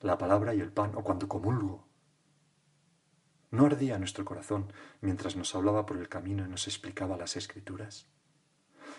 La 0.00 0.18
palabra 0.18 0.54
y 0.54 0.60
el 0.60 0.72
pan, 0.72 0.92
o 0.94 1.02
cuando 1.02 1.28
comulgo. 1.28 1.86
¿No 3.50 3.66
ardía 3.66 3.98
nuestro 3.98 4.24
corazón 4.24 4.72
mientras 5.00 5.36
nos 5.36 5.54
hablaba 5.54 5.86
por 5.86 5.96
el 5.96 6.08
camino 6.08 6.44
y 6.44 6.48
nos 6.48 6.66
explicaba 6.66 7.16
las 7.16 7.36
escrituras? 7.36 8.06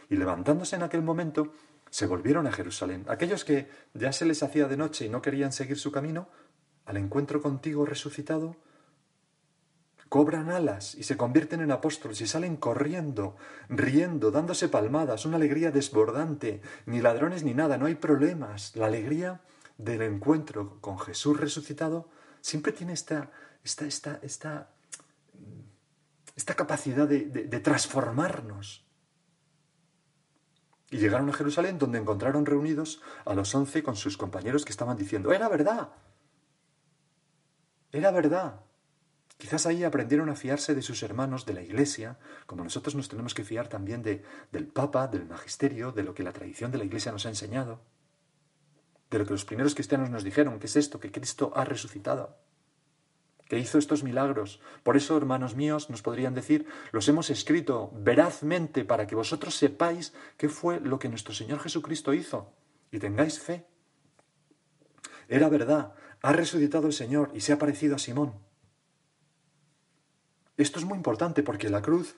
Y 0.09 0.15
levantándose 0.15 0.75
en 0.75 0.83
aquel 0.83 1.01
momento, 1.01 1.53
se 1.89 2.05
volvieron 2.05 2.47
a 2.47 2.51
Jerusalén. 2.51 3.05
Aquellos 3.07 3.45
que 3.45 3.69
ya 3.93 4.11
se 4.11 4.25
les 4.25 4.43
hacía 4.43 4.67
de 4.67 4.77
noche 4.77 5.05
y 5.05 5.09
no 5.09 5.21
querían 5.21 5.51
seguir 5.51 5.77
su 5.77 5.91
camino, 5.91 6.29
al 6.89 6.97
encuentro 6.97 7.39
contigo 7.39 7.85
resucitado, 7.85 8.55
cobran 10.09 10.49
alas 10.49 10.95
y 10.95 11.03
se 11.03 11.17
convierten 11.17 11.61
en 11.61 11.71
apóstoles 11.71 12.19
y 12.21 12.25
salen 12.25 12.57
corriendo, 12.57 13.37
riendo, 13.69 14.31
dándose 14.31 14.69
palmadas, 14.69 15.23
una 15.27 15.37
alegría 15.37 15.69
desbordante, 15.69 16.63
ni 16.87 16.99
ladrones 16.99 17.43
ni 17.43 17.53
nada, 17.53 17.77
no 17.77 17.85
hay 17.85 17.93
problemas. 17.93 18.75
La 18.75 18.87
alegría 18.87 19.41
del 19.77 20.01
encuentro 20.01 20.81
con 20.81 20.97
Jesús 20.97 21.39
resucitado 21.39 22.09
siempre 22.41 22.71
tiene 22.71 22.93
esta, 22.93 23.29
esta, 23.63 23.85
esta, 23.85 24.19
esta, 24.23 24.71
esta 26.35 26.55
capacidad 26.55 27.07
de, 27.07 27.25
de 27.25 27.59
transformarnos. 27.59 28.83
Y 30.89 30.97
llegaron 30.97 31.29
a 31.29 31.33
Jerusalén 31.33 31.77
donde 31.77 31.99
encontraron 31.99 32.47
reunidos 32.47 32.99
a 33.25 33.35
los 33.35 33.53
once 33.53 33.83
con 33.83 33.95
sus 33.95 34.17
compañeros 34.17 34.65
que 34.65 34.71
estaban 34.71 34.97
diciendo, 34.97 35.31
era 35.31 35.47
verdad, 35.49 35.91
era 37.91 38.11
verdad. 38.11 38.61
Quizás 39.37 39.65
ahí 39.65 39.85
aprendieron 39.85 40.29
a 40.29 40.35
fiarse 40.35 40.75
de 40.75 40.81
sus 40.81 41.01
hermanos, 41.01 41.45
de 41.45 41.53
la 41.53 41.61
Iglesia, 41.61 42.17
como 42.45 42.63
nosotros 42.63 42.93
nos 42.95 43.07
tenemos 43.07 43.33
que 43.33 43.45
fiar 43.45 43.69
también 43.69 44.03
de, 44.03 44.21
del 44.51 44.67
Papa, 44.67 45.07
del 45.07 45.25
Magisterio, 45.25 45.93
de 45.93 46.03
lo 46.03 46.13
que 46.13 46.23
la 46.23 46.33
tradición 46.33 46.71
de 46.71 46.77
la 46.77 46.83
Iglesia 46.83 47.13
nos 47.13 47.25
ha 47.25 47.29
enseñado, 47.29 47.79
de 49.09 49.17
lo 49.17 49.25
que 49.25 49.31
los 49.31 49.45
primeros 49.45 49.75
cristianos 49.75 50.09
nos 50.09 50.25
dijeron, 50.25 50.59
que 50.59 50.67
es 50.67 50.75
esto, 50.75 50.99
que 50.99 51.11
Cristo 51.11 51.53
ha 51.55 51.63
resucitado, 51.63 52.37
que 53.47 53.57
hizo 53.57 53.77
estos 53.77 54.03
milagros. 54.03 54.59
Por 54.83 54.97
eso, 54.97 55.15
hermanos 55.15 55.55
míos, 55.55 55.89
nos 55.89 56.01
podrían 56.01 56.35
decir, 56.35 56.67
los 56.91 57.07
hemos 57.07 57.29
escrito 57.29 57.91
verazmente 57.95 58.83
para 58.83 59.07
que 59.07 59.15
vosotros 59.15 59.55
sepáis 59.55 60.13
qué 60.35 60.49
fue 60.49 60.81
lo 60.81 60.99
que 60.99 61.07
nuestro 61.07 61.33
Señor 61.33 61.61
Jesucristo 61.61 62.13
hizo 62.13 62.51
y 62.91 62.99
tengáis 62.99 63.39
fe. 63.39 63.65
Era 65.29 65.47
verdad, 65.47 65.93
ha 66.21 66.33
resucitado 66.33 66.87
el 66.87 66.93
Señor 66.93 67.31
y 67.33 67.41
se 67.41 67.53
ha 67.53 67.59
parecido 67.59 67.95
a 67.95 67.99
Simón. 67.99 68.33
Esto 70.57 70.79
es 70.79 70.85
muy 70.85 70.97
importante 70.97 71.43
porque 71.43 71.69
la 71.69 71.81
cruz 71.81 72.15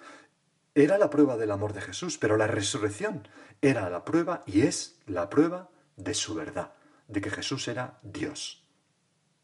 era 0.73 0.97
la 0.97 1.09
prueba 1.09 1.37
del 1.37 1.51
amor 1.51 1.73
de 1.73 1.81
Jesús, 1.81 2.17
pero 2.17 2.37
la 2.37 2.47
resurrección 2.47 3.27
era 3.61 3.89
la 3.89 4.05
prueba 4.05 4.43
y 4.45 4.61
es 4.61 4.99
la 5.05 5.29
prueba 5.29 5.69
de 5.97 6.13
su 6.13 6.33
verdad, 6.33 6.73
de 7.07 7.21
que 7.21 7.29
Jesús 7.29 7.67
era 7.67 7.99
Dios, 8.01 8.67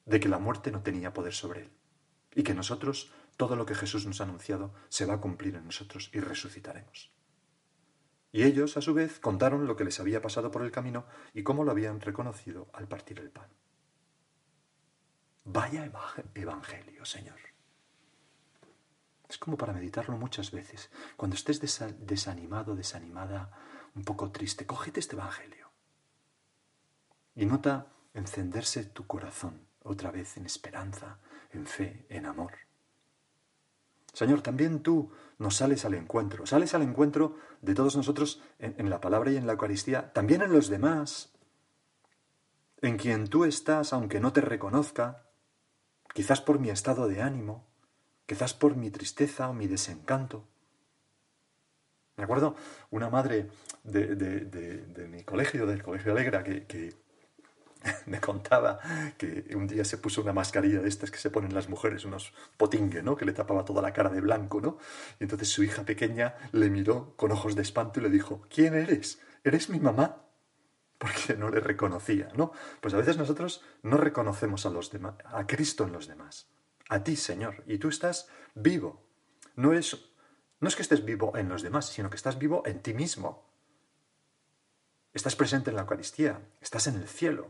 de 0.06 0.20
que 0.20 0.30
la 0.30 0.40
muerte 0.40 0.72
no 0.72 0.82
tenía 0.82 1.14
poder 1.14 1.34
sobre 1.34 1.62
él 1.62 1.72
y 2.38 2.44
que 2.44 2.54
nosotros, 2.54 3.12
todo 3.36 3.56
lo 3.56 3.66
que 3.66 3.74
Jesús 3.74 4.06
nos 4.06 4.22
ha 4.22 4.26
anunciado, 4.26 4.72
se 4.90 5.06
va 5.06 5.16
a 5.16 5.20
cumplir 5.20 5.56
en 5.56 5.66
nosotros 5.66 6.12
y 6.14 6.20
resucitaremos. 6.20 7.12
Y 8.32 8.44
ellos, 8.44 8.78
a 8.78 8.82
su 8.82 8.94
vez, 8.94 9.20
contaron 9.20 9.66
lo 9.66 9.76
que 9.76 9.84
les 9.84 10.00
había 10.00 10.22
pasado 10.22 10.52
por 10.52 10.62
el 10.62 10.72
camino 10.72 11.06
y 11.34 11.42
cómo 11.42 11.64
lo 11.64 11.72
habían 11.72 12.00
reconocido 12.00 12.68
al 12.74 12.88
partir 12.88 13.20
el 13.20 13.32
pan. 13.32 13.50
Vaya 15.50 15.90
evangelio, 16.36 17.06
Señor. 17.06 17.40
Es 19.30 19.38
como 19.38 19.58
para 19.58 19.72
meditarlo 19.72 20.18
muchas 20.18 20.52
veces. 20.52 20.90
Cuando 21.16 21.36
estés 21.38 21.62
desanimado, 21.62 22.76
desanimada, 22.76 23.52
un 23.96 24.04
poco 24.04 24.30
triste, 24.30 24.66
cógete 24.66 25.00
este 25.00 25.16
evangelio. 25.16 25.72
Y 27.34 27.46
nota 27.46 27.88
encenderse 28.14 28.84
tu 28.84 29.08
corazón 29.08 29.68
otra 29.84 30.12
vez 30.12 30.36
en 30.36 30.46
esperanza, 30.46 31.20
en 31.52 31.66
fe, 31.66 32.06
en 32.10 32.26
amor. 32.26 32.54
Señor, 34.12 34.42
también 34.42 34.84
tú 34.84 35.12
nos 35.38 35.56
sales 35.56 35.86
al 35.86 35.94
encuentro, 35.94 36.46
sales 36.46 36.74
al 36.74 36.82
encuentro 36.82 37.38
de 37.62 37.74
todos 37.74 37.96
nosotros 37.96 38.42
en, 38.60 38.90
la 38.90 39.00
palabra 39.00 39.32
y 39.32 39.38
en 39.38 39.48
la 39.48 39.54
Eucaristía, 39.54 40.12
también 40.12 40.42
en 40.42 40.52
los 40.52 40.68
demás, 40.68 41.32
en 42.82 42.98
quien 42.98 43.28
tú 43.28 43.46
estás, 43.46 43.94
aunque 43.94 44.20
no 44.20 44.34
te 44.34 44.42
reconozca, 44.42 45.27
quizás 46.18 46.42
por 46.42 46.58
mi 46.58 46.72
estado 46.72 47.08
de 47.08 47.22
ánimo, 47.22 47.64
quizás 48.26 48.56
por 48.56 48.76
mi 48.76 48.90
tristeza 48.90 49.50
o 49.50 49.54
mi 49.54 49.68
desencanto. 49.68 50.48
Me 52.16 52.24
acuerdo 52.24 52.56
una 52.90 53.12
madre 53.12 53.52
de, 53.84 55.08
mi 55.12 55.22
colegio, 55.22 55.68
del 55.68 55.84
Colegio 55.84 56.14
Alegra, 56.14 56.44
que, 56.44 56.96
me 58.08 58.20
contaba 58.20 58.80
que 59.20 59.46
un 59.56 59.68
día 59.68 59.86
se 59.86 60.00
puso 60.00 60.24
una 60.24 60.34
mascarilla 60.34 60.82
de 60.82 60.90
estas 60.90 61.12
que 61.12 61.20
se 61.20 61.30
ponen 61.30 61.54
las 61.54 61.70
mujeres, 61.70 62.04
unos 62.04 62.34
potingue, 62.58 63.04
¿no? 63.04 63.16
Que 63.16 63.26
le 63.26 63.34
tapaba 63.34 63.64
toda 63.64 63.84
la 63.84 63.94
cara 63.94 64.10
de 64.10 64.20
blanco, 64.20 64.60
¿no? 64.60 64.80
Y 65.20 65.26
entonces 65.26 65.50
su 65.50 65.64
hija 65.64 65.84
pequeña 65.84 66.34
le 66.52 66.72
miró 66.72 67.14
con 67.16 67.32
ojos 67.32 67.56
de 67.56 67.62
espanto 67.62 68.00
y 68.00 68.04
le 68.04 68.10
dijo, 68.10 68.42
¿quién 68.50 68.74
eres? 68.74 69.20
¿Eres 69.44 69.70
mi 69.70 69.80
mamá? 69.80 70.27
Porque 70.98 71.36
no 71.36 71.50
le 71.50 71.60
reconocía, 71.60 72.30
¿no? 72.36 72.52
Pues 72.82 72.94
a 72.94 72.98
veces 72.98 73.18
nosotros 73.18 73.64
no 73.84 73.98
reconocemos 73.98 74.66
a 74.66 74.70
los 74.70 74.92
demás, 74.92 75.16
a 75.26 75.46
Cristo 75.46 75.84
en 75.84 75.92
los 75.92 76.08
demás, 76.08 76.48
a 76.90 77.04
ti, 77.04 77.16
Señor, 77.16 77.64
y 77.68 77.78
tú 77.78 77.90
estás 77.90 78.30
vivo. 78.56 79.04
No 79.56 79.74
es, 79.74 80.10
no 80.60 80.68
es 80.68 80.76
que 80.76 80.82
estés 80.82 81.06
vivo 81.06 81.38
en 81.38 81.50
los 81.50 81.62
demás, 81.62 81.88
sino 81.88 82.10
que 82.10 82.16
estás 82.16 82.40
vivo 82.40 82.64
en 82.66 82.82
ti 82.82 82.94
mismo. 82.94 83.46
Estás 85.14 85.36
presente 85.36 85.70
en 85.70 85.76
la 85.76 85.84
Eucaristía, 85.84 86.42
estás 86.62 86.88
en 86.88 86.96
el 86.96 87.08
cielo. 87.08 87.50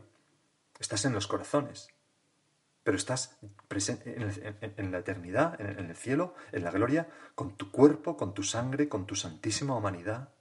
Estás 0.78 1.04
en 1.04 1.12
los 1.12 1.26
corazones, 1.26 1.88
pero 2.84 2.96
estás 2.96 3.36
presente 3.66 4.16
en, 4.76 4.92
la 4.92 4.98
eternidad, 4.98 5.60
en 5.60 5.90
el 5.90 5.96
cielo, 5.96 6.34
en 6.52 6.62
la 6.62 6.70
gloria, 6.70 7.08
con 7.34 7.56
tu 7.56 7.72
cuerpo, 7.72 8.16
con 8.16 8.32
tu 8.32 8.44
sangre, 8.44 8.88
con 8.88 9.06
tu 9.06 9.16
santísima 9.16 9.76
humanidad. 9.76 10.32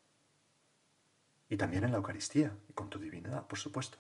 Y 1.49 1.57
también 1.57 1.83
en 1.83 1.91
la 1.91 1.97
Eucaristía, 1.97 2.57
y 2.69 2.73
con 2.73 2.89
tu 2.89 2.99
divinidad, 2.99 3.47
por 3.47 3.57
supuesto. 3.57 3.97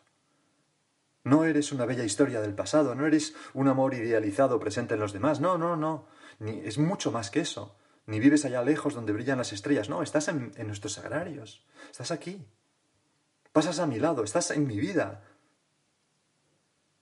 No 1.23 1.43
eres 1.43 1.73
una 1.73 1.85
bella 1.85 2.05
historia 2.05 2.39
del 2.41 2.55
pasado, 2.55 2.95
no 2.95 3.05
eres 3.05 3.35
un 3.53 3.67
amor 3.67 3.93
idealizado 3.93 4.59
presente 4.59 4.93
en 4.93 5.01
los 5.01 5.11
demás, 5.11 5.41
no, 5.41 5.57
no, 5.57 5.75
no. 5.75 6.07
Ni, 6.39 6.59
es 6.61 6.77
mucho 6.77 7.11
más 7.11 7.29
que 7.29 7.41
eso. 7.41 7.75
Ni 8.05 8.21
vives 8.21 8.45
allá 8.45 8.63
lejos 8.63 8.93
donde 8.93 9.11
brillan 9.11 9.37
las 9.37 9.51
estrellas, 9.51 9.89
no, 9.89 10.01
estás 10.01 10.29
en, 10.29 10.53
nuestros 10.65 10.93
sagrarios, 10.93 11.65
estás 11.91 12.11
aquí. 12.11 12.47
Pasas 13.51 13.79
a 13.79 13.87
mi 13.87 13.99
lado, 13.99 14.23
estás 14.23 14.51
en 14.51 14.65
mi 14.65 14.79
vida, 14.79 15.23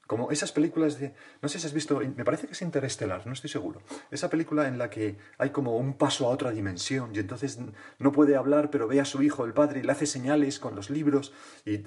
como 0.07 0.31
esas 0.31 0.51
películas 0.51 0.99
de... 0.99 1.15
No 1.41 1.49
sé 1.49 1.59
si 1.59 1.65
has 1.65 1.73
visto, 1.73 1.99
me 1.99 2.25
parece 2.25 2.45
que 2.47 2.53
es 2.53 2.61
Interestelar, 2.61 3.25
no 3.25 3.33
estoy 3.33 3.49
seguro. 3.49 3.81
Esa 4.11 4.29
película 4.29 4.67
en 4.67 4.77
la 4.77 4.89
que 4.89 5.17
hay 5.37 5.49
como 5.49 5.77
un 5.77 5.97
paso 5.97 6.27
a 6.27 6.29
otra 6.29 6.51
dimensión 6.51 7.15
y 7.15 7.19
entonces 7.19 7.59
no 7.97 8.11
puede 8.11 8.35
hablar, 8.35 8.69
pero 8.69 8.87
ve 8.87 8.99
a 8.99 9.05
su 9.05 9.23
hijo, 9.23 9.45
el 9.45 9.53
padre, 9.53 9.79
y 9.79 9.83
le 9.83 9.91
hace 9.91 10.05
señales 10.05 10.59
con 10.59 10.75
los 10.75 10.89
libros 10.89 11.33
y, 11.65 11.79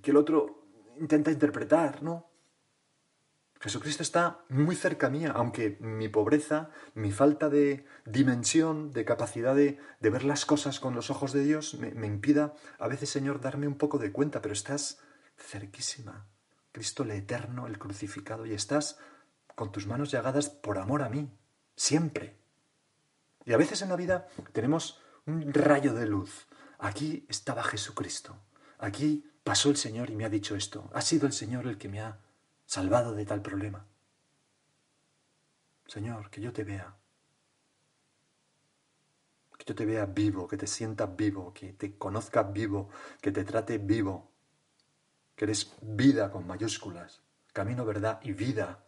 que 0.00 0.10
el 0.10 0.16
otro 0.16 0.66
intenta 0.98 1.30
interpretar, 1.30 2.02
¿no? 2.02 2.30
Jesucristo 3.60 4.02
está 4.02 4.44
muy 4.48 4.74
cerca 4.74 5.08
mía, 5.08 5.32
aunque 5.36 5.76
mi 5.80 6.08
pobreza, 6.08 6.70
mi 6.94 7.12
falta 7.12 7.48
de 7.48 7.84
dimensión, 8.04 8.90
de 8.90 9.04
capacidad 9.04 9.54
de, 9.54 9.78
ver 10.00 10.24
las 10.24 10.44
cosas 10.44 10.80
con 10.80 10.96
los 10.96 11.10
ojos 11.10 11.32
de 11.32 11.44
Dios, 11.44 11.74
me, 11.74 11.92
me 11.92 12.08
impida 12.08 12.54
a 12.78 12.88
veces, 12.88 13.10
Señor, 13.10 13.40
darme 13.40 13.68
un 13.68 13.76
poco 13.76 13.98
de 13.98 14.10
cuenta, 14.10 14.42
pero 14.42 14.52
estás 14.52 14.98
cerquísima. 15.42 16.26
Cristo 16.72 17.02
el 17.02 17.10
eterno, 17.10 17.66
el 17.66 17.78
crucificado, 17.78 18.46
y 18.46 18.54
estás 18.54 18.98
con 19.54 19.72
tus 19.72 19.86
manos 19.86 20.10
llagadas 20.10 20.48
por 20.48 20.78
amor 20.78 21.02
a 21.02 21.08
mí, 21.08 21.30
siempre. 21.76 22.36
Y 23.44 23.52
a 23.52 23.58
veces 23.58 23.82
en 23.82 23.90
la 23.90 23.96
vida 23.96 24.28
tenemos 24.52 25.00
un 25.26 25.52
rayo 25.52 25.94
de 25.94 26.06
luz. 26.06 26.46
Aquí 26.78 27.26
estaba 27.28 27.62
Jesucristo. 27.62 28.36
Aquí 28.78 29.30
pasó 29.44 29.70
el 29.70 29.76
Señor 29.76 30.10
y 30.10 30.16
me 30.16 30.24
ha 30.24 30.30
dicho 30.30 30.56
esto. 30.56 30.90
Ha 30.94 31.02
sido 31.02 31.26
el 31.26 31.32
Señor 31.32 31.66
el 31.66 31.78
que 31.78 31.88
me 31.88 32.00
ha 32.00 32.18
salvado 32.66 33.14
de 33.14 33.26
tal 33.26 33.42
problema. 33.42 33.86
Señor, 35.86 36.30
que 36.30 36.40
yo 36.40 36.52
te 36.52 36.64
vea. 36.64 36.96
Que 39.58 39.64
yo 39.66 39.74
te 39.74 39.84
vea 39.84 40.06
vivo, 40.06 40.48
que 40.48 40.56
te 40.56 40.66
sienta 40.66 41.06
vivo, 41.06 41.52
que 41.52 41.74
te 41.74 41.98
conozca 41.98 42.42
vivo, 42.42 42.88
que 43.20 43.30
te 43.30 43.44
trate 43.44 43.78
vivo, 43.78 44.31
que 45.36 45.44
eres 45.44 45.72
vida 45.80 46.30
con 46.30 46.46
mayúsculas, 46.46 47.20
camino, 47.52 47.84
verdad 47.84 48.20
y 48.22 48.32
vida. 48.32 48.84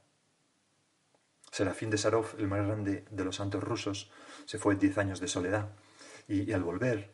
Serafín 1.51 1.91
de 1.91 1.99
Sarov, 1.99 2.35
el 2.39 2.49
más 2.49 2.67
grande 2.67 3.05
de 3.11 3.25
los 3.25 3.37
santos 3.37 3.63
rusos, 3.63 4.11
se 4.45 4.59
fue 4.59 4.77
diez 4.77 4.99
años 4.99 5.21
de 5.21 5.29
soledad 5.29 5.69
y, 6.29 6.53
al 6.53 6.63
volver 6.63 7.13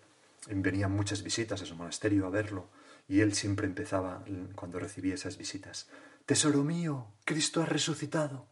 venían 0.48 0.92
muchas 0.92 1.22
visitas 1.22 1.61
a 1.61 1.66
su 1.66 1.76
monasterio 1.76 2.26
a 2.26 2.31
verlo 2.31 2.70
y 3.07 3.20
él 3.20 3.35
siempre 3.35 3.66
empezaba 3.66 4.24
cuando 4.54 4.78
recibía 4.78 5.14
esas 5.14 5.37
visitas. 5.37 5.88
Tesoro 6.24 6.64
mío, 6.64 7.09
Cristo 7.24 7.62
ha 7.62 7.66
resucitado. 7.66 8.46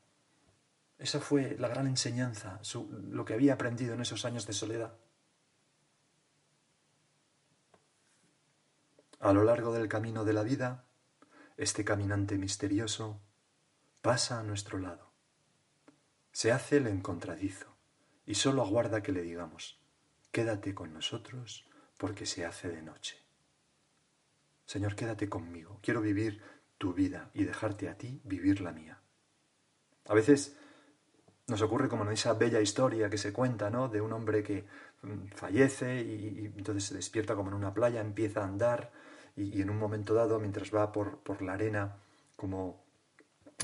Esa 0.99 1.21
fue 1.21 1.57
la 1.59 1.69
gran 1.69 1.87
enseñanza, 1.87 2.61
lo 3.11 3.25
que 3.25 3.35
había 3.35 3.55
aprendido 3.55 3.95
en 3.95 4.01
esos 4.01 4.25
años 4.25 4.47
de 4.47 4.53
soledad. 4.53 4.95
A 9.21 9.33
lo 9.33 9.43
largo 9.43 9.73
del 9.73 9.89
camino 9.89 10.25
de 10.25 10.33
la 10.33 10.45
vida, 10.45 10.85
este 11.57 11.85
caminante 11.85 12.39
misterioso 12.39 13.21
pasa 14.01 14.39
a 14.39 14.45
nuestro 14.45 14.79
lado. 14.79 15.11
Se 16.31 16.53
hace 16.53 16.77
el 16.77 16.87
encontradizo 16.87 17.75
y 18.27 18.37
solo 18.37 18.63
aguarda 18.63 19.03
que 19.03 19.11
le 19.11 19.23
digamos, 19.23 19.81
quédate 20.31 20.73
con 20.73 20.93
nosotros 20.93 21.69
porque 21.97 22.27
se 22.27 22.47
hace 22.47 22.69
de 22.69 22.81
noche. 22.81 23.19
Señor, 24.67 24.95
quédate 24.95 25.29
conmigo, 25.29 25.81
quiero 25.83 26.01
vivir 26.01 26.41
tu 26.79 26.95
vida 26.95 27.33
y 27.35 27.43
dejarte 27.43 27.89
a 27.89 27.99
ti 27.99 28.21
vivir 28.23 28.61
la 28.61 28.71
mía. 28.71 29.03
A 30.07 30.15
veces 30.15 30.57
nos 31.49 31.61
ocurre 31.63 31.89
como 31.89 32.05
en 32.05 32.13
esa 32.13 32.35
bella 32.35 32.61
historia 32.61 33.11
que 33.11 33.19
se 33.19 33.33
cuenta, 33.33 33.69
¿no? 33.69 33.89
De 33.89 34.01
un 34.01 34.13
hombre 34.13 34.45
que 34.45 34.65
mm, 35.03 35.27
fallece 35.35 36.03
y, 36.03 36.41
y 36.41 36.47
entonces 36.57 36.85
se 36.85 36.95
despierta 36.95 37.35
como 37.35 37.49
en 37.49 37.55
una 37.55 37.75
playa, 37.75 38.01
empieza 38.01 38.43
a 38.43 38.45
andar 38.45 38.93
y, 39.39 39.63
en 39.63 39.71
un 39.71 39.79
momento 39.79 40.15
dado, 40.15 40.41
mientras 40.41 40.75
va 40.75 40.91
por, 40.93 41.19
por 41.19 41.43
la 41.43 41.53
arena, 41.53 41.97
como, 42.37 42.85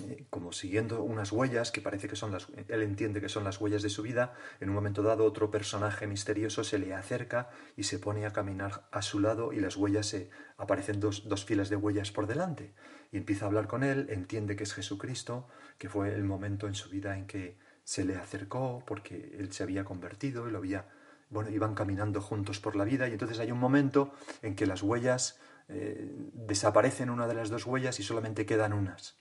eh, 0.09 0.27
como 0.31 0.53
siguiendo 0.53 1.03
unas 1.03 1.33
huellas 1.33 1.73
que 1.73 1.81
parece 1.81 2.09
que 2.09 2.17
son 2.17 2.31
las, 2.31 2.49
él 2.69 2.83
entiende 2.83 3.21
que 3.21 3.29
son 3.29 3.45
las 3.45 3.61
huellas 3.61 3.83
de 3.83 3.91
su 3.91 4.03
vida, 4.03 4.35
en 4.61 4.69
un 4.69 4.75
momento 4.75 5.03
dado 5.03 5.25
otro 5.25 5.51
personaje 5.51 6.07
misterioso 6.07 6.63
se 6.63 6.79
le 6.79 6.95
acerca 6.95 7.51
y 7.77 7.85
se 7.85 7.99
pone 7.99 8.25
a 8.25 8.33
caminar 8.33 8.87
a 8.93 9.03
su 9.03 9.19
lado 9.19 9.53
y 9.53 9.61
las 9.61 9.77
huellas 9.77 10.07
se 10.07 10.31
aparecen 10.57 11.01
dos, 11.01 11.29
dos 11.29 11.45
filas 11.45 11.71
de 11.71 11.77
huellas 11.77 12.13
por 12.13 12.27
delante. 12.27 12.75
Y 13.11 13.17
empieza 13.17 13.45
a 13.45 13.49
hablar 13.49 13.67
con 13.67 13.83
él, 13.83 14.07
entiende 14.11 14.57
que 14.57 14.65
es 14.65 14.75
Jesucristo, 14.75 15.49
que 15.79 15.89
fue 15.89 16.15
el 16.15 16.25
momento 16.25 16.69
en 16.69 16.75
su 16.75 16.89
vida 16.89 17.17
en 17.17 17.27
que 17.27 17.59
se 17.83 18.05
le 18.05 18.17
acercó 18.17 18.83
porque 18.87 19.37
él 19.39 19.53
se 19.53 19.63
había 19.63 19.85
convertido 19.85 20.49
y 20.49 20.53
lo 20.53 20.59
había 20.59 20.89
bueno, 21.31 21.51
iban 21.51 21.75
caminando 21.75 22.21
juntos 22.21 22.61
por 22.61 22.77
la 22.77 22.85
vida. 22.85 23.09
Y 23.09 23.13
entonces 23.13 23.39
hay 23.41 23.51
un 23.51 23.59
momento 23.59 24.15
en 24.43 24.55
que 24.55 24.67
las 24.67 24.83
huellas 24.83 25.41
eh, 25.69 26.11
desaparecen 26.35 27.11
una 27.11 27.27
de 27.27 27.35
las 27.35 27.49
dos 27.49 27.67
huellas 27.67 27.99
y 28.01 28.03
solamente 28.03 28.47
quedan 28.47 28.73
unas. 28.73 29.17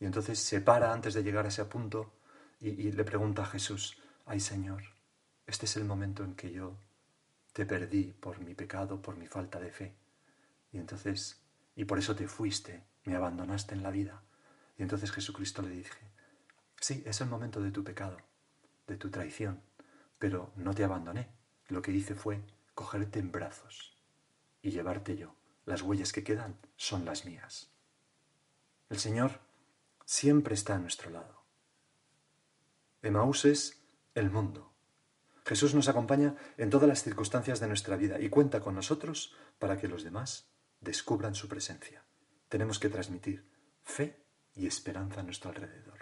Y 0.00 0.06
entonces 0.06 0.38
se 0.38 0.60
para 0.60 0.92
antes 0.92 1.14
de 1.14 1.22
llegar 1.22 1.44
a 1.44 1.48
ese 1.48 1.64
punto 1.66 2.12
y, 2.60 2.70
y 2.70 2.92
le 2.92 3.04
pregunta 3.04 3.42
a 3.42 3.46
Jesús, 3.46 3.98
ay 4.26 4.40
Señor, 4.40 4.82
este 5.46 5.66
es 5.66 5.76
el 5.76 5.84
momento 5.84 6.24
en 6.24 6.34
que 6.34 6.52
yo 6.52 6.76
te 7.52 7.66
perdí 7.66 8.12
por 8.12 8.40
mi 8.40 8.54
pecado, 8.54 9.00
por 9.00 9.16
mi 9.16 9.26
falta 9.26 9.60
de 9.60 9.70
fe. 9.70 9.94
Y 10.72 10.78
entonces, 10.78 11.40
y 11.76 11.84
por 11.84 11.98
eso 11.98 12.16
te 12.16 12.26
fuiste, 12.26 12.82
me 13.04 13.14
abandonaste 13.14 13.74
en 13.74 13.82
la 13.82 13.90
vida. 13.90 14.22
Y 14.76 14.82
entonces 14.82 15.12
Jesucristo 15.12 15.62
le 15.62 15.70
dije, 15.70 16.00
sí, 16.80 17.02
es 17.06 17.20
el 17.20 17.28
momento 17.28 17.60
de 17.60 17.70
tu 17.70 17.84
pecado, 17.84 18.16
de 18.86 18.96
tu 18.96 19.10
traición, 19.10 19.60
pero 20.18 20.50
no 20.56 20.74
te 20.74 20.84
abandoné. 20.84 21.28
Lo 21.68 21.80
que 21.82 21.92
hice 21.92 22.14
fue 22.14 22.40
cogerte 22.74 23.20
en 23.20 23.30
brazos 23.30 23.96
y 24.60 24.70
llevarte 24.70 25.16
yo 25.16 25.34
las 25.66 25.82
huellas 25.82 26.12
que 26.12 26.24
quedan 26.24 26.58
son 26.76 27.04
las 27.04 27.24
mías. 27.24 27.70
El 28.88 28.98
Señor 28.98 29.40
siempre 30.04 30.54
está 30.54 30.74
a 30.74 30.78
nuestro 30.78 31.10
lado. 31.10 31.44
Emaús 33.02 33.44
es 33.44 33.82
el 34.14 34.30
mundo. 34.30 34.72
Jesús 35.44 35.74
nos 35.74 35.88
acompaña 35.88 36.36
en 36.56 36.70
todas 36.70 36.88
las 36.88 37.02
circunstancias 37.02 37.60
de 37.60 37.68
nuestra 37.68 37.96
vida 37.96 38.18
y 38.18 38.30
cuenta 38.30 38.60
con 38.60 38.74
nosotros 38.74 39.34
para 39.58 39.78
que 39.78 39.88
los 39.88 40.02
demás 40.02 40.48
descubran 40.80 41.34
su 41.34 41.48
presencia. 41.48 42.04
Tenemos 42.48 42.78
que 42.78 42.88
transmitir 42.88 43.46
fe 43.82 44.24
y 44.54 44.66
esperanza 44.66 45.20
a 45.20 45.22
nuestro 45.22 45.50
alrededor. 45.50 45.98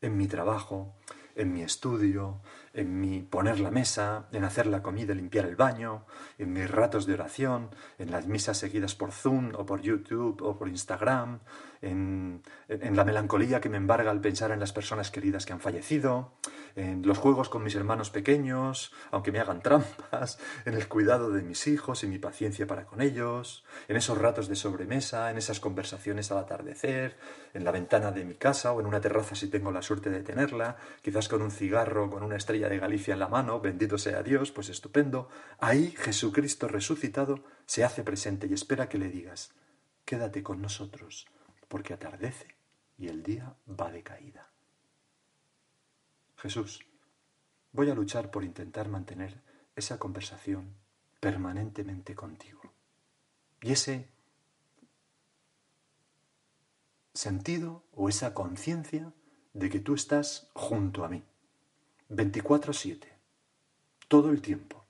En 0.00 0.16
mi 0.16 0.28
trabajo, 0.28 0.96
en 1.40 1.54
mi 1.54 1.62
estudio, 1.62 2.42
en 2.74 3.00
mi 3.00 3.22
poner 3.22 3.60
la 3.60 3.70
mesa, 3.70 4.28
en 4.30 4.44
hacer 4.44 4.66
la 4.66 4.82
comida, 4.82 5.14
limpiar 5.14 5.46
el 5.46 5.56
baño, 5.56 6.04
en 6.36 6.52
mis 6.52 6.70
ratos 6.70 7.06
de 7.06 7.14
oración, 7.14 7.70
en 7.98 8.10
las 8.10 8.26
misas 8.26 8.58
seguidas 8.58 8.94
por 8.94 9.10
Zoom 9.10 9.52
o 9.56 9.64
por 9.64 9.80
YouTube 9.80 10.42
o 10.42 10.58
por 10.58 10.68
Instagram, 10.68 11.40
en, 11.82 12.42
la 12.68 13.04
melancolía 13.04 13.60
que 13.60 13.68
me 13.68 13.76
embarga 13.76 14.10
al 14.10 14.20
pensar 14.20 14.50
en 14.50 14.60
las 14.60 14.72
personas 14.72 15.10
queridas 15.10 15.46
que 15.46 15.52
han 15.52 15.60
fallecido, 15.60 16.32
en 16.76 17.06
los 17.06 17.18
juegos 17.18 17.48
con 17.48 17.64
mis 17.64 17.74
hermanos 17.74 18.10
pequeños, 18.10 18.92
aunque 19.10 19.32
me 19.32 19.40
hagan 19.40 19.62
trampas, 19.62 20.38
en 20.64 20.74
el 20.74 20.88
cuidado 20.88 21.30
de 21.30 21.42
mis 21.42 21.66
hijos 21.66 22.04
y 22.04 22.06
mi 22.06 22.18
paciencia 22.18 22.66
para 22.66 22.84
con 22.84 23.00
ellos, 23.00 23.64
en 23.88 23.96
esos 23.96 24.18
ratos 24.18 24.48
de 24.48 24.56
sobremesa, 24.56 25.30
en 25.30 25.38
esas 25.38 25.60
conversaciones 25.60 26.30
al 26.30 26.38
atardecer, 26.38 27.16
en 27.54 27.64
la 27.64 27.72
ventana 27.72 28.12
de 28.12 28.24
mi 28.24 28.34
casa 28.34 28.72
o 28.72 28.80
en 28.80 28.86
una 28.86 29.00
terraza 29.00 29.34
si 29.34 29.48
tengo 29.48 29.72
la 29.72 29.82
suerte 29.82 30.10
de 30.10 30.22
tenerla, 30.22 30.76
quizás 31.02 31.28
con 31.28 31.42
un 31.42 31.50
cigarro, 31.50 32.10
con 32.10 32.22
una 32.22 32.36
estrella 32.36 32.68
de 32.68 32.78
Galicia 32.78 33.14
en 33.14 33.20
la 33.20 33.28
mano, 33.28 33.60
bendito 33.60 33.98
sea 33.98 34.22
Dios, 34.22 34.52
pues 34.52 34.68
estupendo. 34.68 35.28
Ahí 35.58 35.94
Jesucristo 35.98 36.68
resucitado 36.68 37.42
se 37.66 37.84
hace 37.84 38.02
presente 38.02 38.46
y 38.46 38.54
espera 38.54 38.88
que 38.88 38.98
le 38.98 39.08
digas, 39.08 39.52
quédate 40.04 40.42
con 40.42 40.60
nosotros, 40.60 41.26
porque 41.70 41.94
atardece 41.94 42.56
y 42.98 43.06
el 43.06 43.22
día 43.22 43.54
va 43.68 43.92
de 43.92 44.02
caída. 44.02 44.50
Jesús, 46.36 46.84
voy 47.70 47.88
a 47.88 47.94
luchar 47.94 48.32
por 48.32 48.42
intentar 48.42 48.88
mantener 48.88 49.40
esa 49.76 49.96
conversación 50.00 50.74
permanentemente 51.20 52.16
contigo. 52.16 52.60
Y 53.62 53.70
ese 53.70 54.08
sentido 57.14 57.84
o 57.92 58.08
esa 58.08 58.34
conciencia 58.34 59.12
de 59.54 59.70
que 59.70 59.78
tú 59.78 59.94
estás 59.94 60.50
junto 60.54 61.04
a 61.04 61.08
mí, 61.08 61.22
24/7, 62.08 63.06
todo 64.08 64.30
el 64.30 64.42
tiempo. 64.42 64.84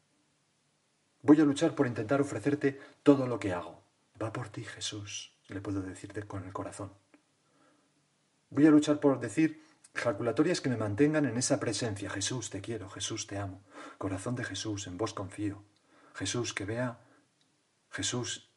Voy 1.21 1.39
a 1.41 1.45
luchar 1.45 1.75
por 1.75 1.87
intentar 1.87 2.23
ofrecerte 2.23 2.81
todo 3.03 3.27
lo 3.27 3.39
que 3.39 3.53
hago. 3.53 3.83
Va 4.21 4.33
por 4.33 4.49
ti, 4.49 4.65
Jesús, 4.65 5.35
le 5.51 5.61
puedo 5.61 5.83
decirte 5.83 6.23
con 6.25 6.45
el 6.45 6.53
corazón. 6.53 6.93
Voy 8.51 8.67
a 8.67 8.71
luchar 8.71 9.01
por 9.01 9.21
decir 9.21 9.63
Jaculatorias 9.95 10.61
que 10.61 10.69
me 10.69 10.77
mantengan 10.77 11.27
en 11.27 11.37
esa 11.37 11.59
presencia. 11.59 12.11
Jesús, 12.11 12.51
te 12.51 12.61
quiero, 12.61 12.89
Jesús, 12.89 13.27
te 13.27 13.39
amo. 13.39 13.63
Corazón 13.99 14.35
de 14.37 14.45
Jesús, 14.45 14.87
en 14.87 14.97
vos 14.97 15.15
confío. 15.15 15.65
Jesús, 16.15 16.55
que 16.55 16.65
vea. 16.65 17.01
Jesús, 17.91 18.51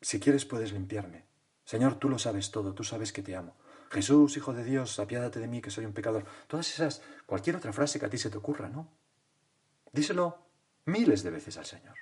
si 0.00 0.20
quieres 0.20 0.44
puedes 0.44 0.72
limpiarme. 0.72 1.24
Señor, 1.64 1.94
tú 1.94 2.08
lo 2.08 2.18
sabes 2.18 2.50
todo, 2.50 2.74
tú 2.74 2.84
sabes 2.84 3.12
que 3.12 3.22
te 3.22 3.34
amo. 3.34 3.56
Jesús, 3.90 4.36
Hijo 4.36 4.52
de 4.52 4.64
Dios, 4.64 4.98
apiádate 4.98 5.40
de 5.40 5.48
mí 5.48 5.60
que 5.60 5.70
soy 5.70 5.84
un 5.84 5.92
pecador. 5.92 6.24
Todas 6.46 6.68
esas, 6.70 7.02
cualquier 7.26 7.56
otra 7.56 7.72
frase 7.72 7.98
que 7.98 8.06
a 8.06 8.10
ti 8.10 8.18
se 8.18 8.30
te 8.30 8.38
ocurra, 8.38 8.68
¿no? 8.68 8.88
Díselo 9.92 10.38
miles 10.86 11.22
de 11.22 11.30
veces 11.30 11.56
al 11.58 11.66
Señor. 11.66 11.94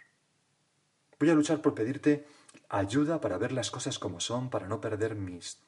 Voy 1.19 1.31
a 1.31 1.35
luchar 1.35 1.61
por 1.61 1.75
pedirte 1.75 2.27
ayuda 2.69 3.21
para 3.21 3.39
ver 3.39 3.53
las 3.53 3.71
cosas 3.71 3.99
como 3.99 4.21
son, 4.21 4.51
para 4.51 4.67
no 4.67 4.81
perder 4.81 5.15
mis, 5.15 5.61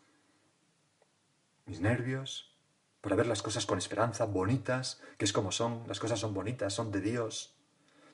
mis 1.67 1.81
nervios, 1.81 2.57
para 3.01 3.17
ver 3.17 3.27
las 3.27 3.43
cosas 3.43 3.67
con 3.67 3.79
esperanza, 3.79 4.25
bonitas, 4.27 5.01
que 5.19 5.25
es 5.25 5.33
como 5.33 5.53
son, 5.53 5.83
las 5.89 5.99
cosas 5.99 6.21
son 6.21 6.35
bonitas, 6.35 6.73
son 6.73 6.93
de 6.93 7.01
Dios. 7.01 7.57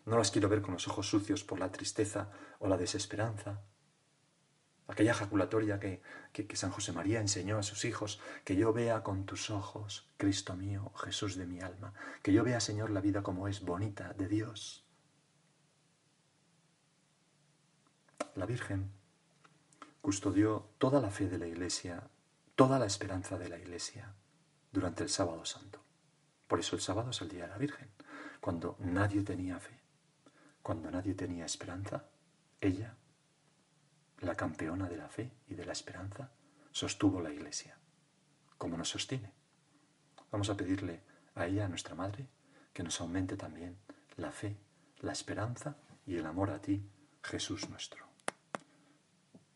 No 0.06 0.16
las 0.16 0.30
quiero 0.30 0.48
ver 0.48 0.62
con 0.62 0.72
los 0.72 0.88
ojos 0.88 1.06
sucios 1.06 1.44
por 1.44 1.58
la 1.60 1.70
tristeza 1.70 2.30
o 2.58 2.68
la 2.68 2.78
desesperanza. 2.78 3.60
Aquella 4.86 5.10
ejaculatoria 5.10 5.78
que, 5.78 6.00
que, 6.32 6.46
que, 6.46 6.56
San 6.56 6.70
José 6.70 6.92
María 6.92 7.20
enseñó 7.20 7.58
a 7.58 7.62
sus 7.62 7.84
hijos, 7.84 8.20
que 8.42 8.56
yo 8.56 8.72
vea 8.72 9.02
con 9.02 9.26
tus 9.26 9.50
ojos, 9.50 10.08
Cristo 10.16 10.56
mío, 10.56 10.92
Jesús 10.96 11.36
de 11.36 11.44
mi 11.44 11.60
alma, 11.60 11.92
que 12.22 12.32
yo 12.32 12.42
vea, 12.42 12.58
Señor, 12.58 12.88
la 12.88 13.02
vida 13.02 13.22
como 13.22 13.48
es 13.48 13.60
bonita, 13.60 14.14
de 14.14 14.28
Dios. 14.28 14.87
La 18.38 18.46
Virgen 18.46 18.92
custodió 20.00 20.70
toda 20.78 21.00
la 21.00 21.10
fe 21.10 21.28
de 21.28 21.38
la 21.38 21.48
Iglesia, 21.48 22.08
toda 22.54 22.78
la 22.78 22.86
esperanza 22.86 23.36
de 23.36 23.48
la 23.48 23.58
Iglesia 23.58 24.14
durante 24.70 25.02
el 25.02 25.08
sábado 25.08 25.44
santo. 25.44 25.82
Por 26.46 26.60
eso 26.60 26.76
el 26.76 26.80
sábado 26.80 27.10
es 27.10 27.20
el 27.20 27.30
día 27.30 27.46
de 27.46 27.48
la 27.48 27.58
Virgen. 27.58 27.90
Cuando 28.40 28.76
nadie 28.78 29.22
tenía 29.22 29.58
fe, 29.58 29.80
cuando 30.62 30.88
nadie 30.88 31.14
tenía 31.14 31.46
esperanza, 31.46 32.04
ella, 32.60 32.94
la 34.20 34.36
campeona 34.36 34.88
de 34.88 34.98
la 34.98 35.08
fe 35.08 35.32
y 35.48 35.56
de 35.56 35.66
la 35.66 35.72
esperanza, 35.72 36.30
sostuvo 36.70 37.20
la 37.20 37.32
iglesia, 37.32 37.76
como 38.56 38.76
nos 38.76 38.90
sostiene. 38.90 39.32
Vamos 40.30 40.48
a 40.48 40.56
pedirle 40.56 41.02
a 41.34 41.46
ella, 41.46 41.64
a 41.64 41.68
nuestra 41.68 41.96
Madre, 41.96 42.28
que 42.72 42.84
nos 42.84 43.00
aumente 43.00 43.36
también 43.36 43.76
la 44.16 44.30
fe, 44.30 44.56
la 45.00 45.10
esperanza 45.10 45.76
y 46.06 46.14
el 46.14 46.26
amor 46.26 46.50
a 46.50 46.62
ti, 46.62 46.88
Jesús 47.20 47.68
nuestro. 47.68 48.07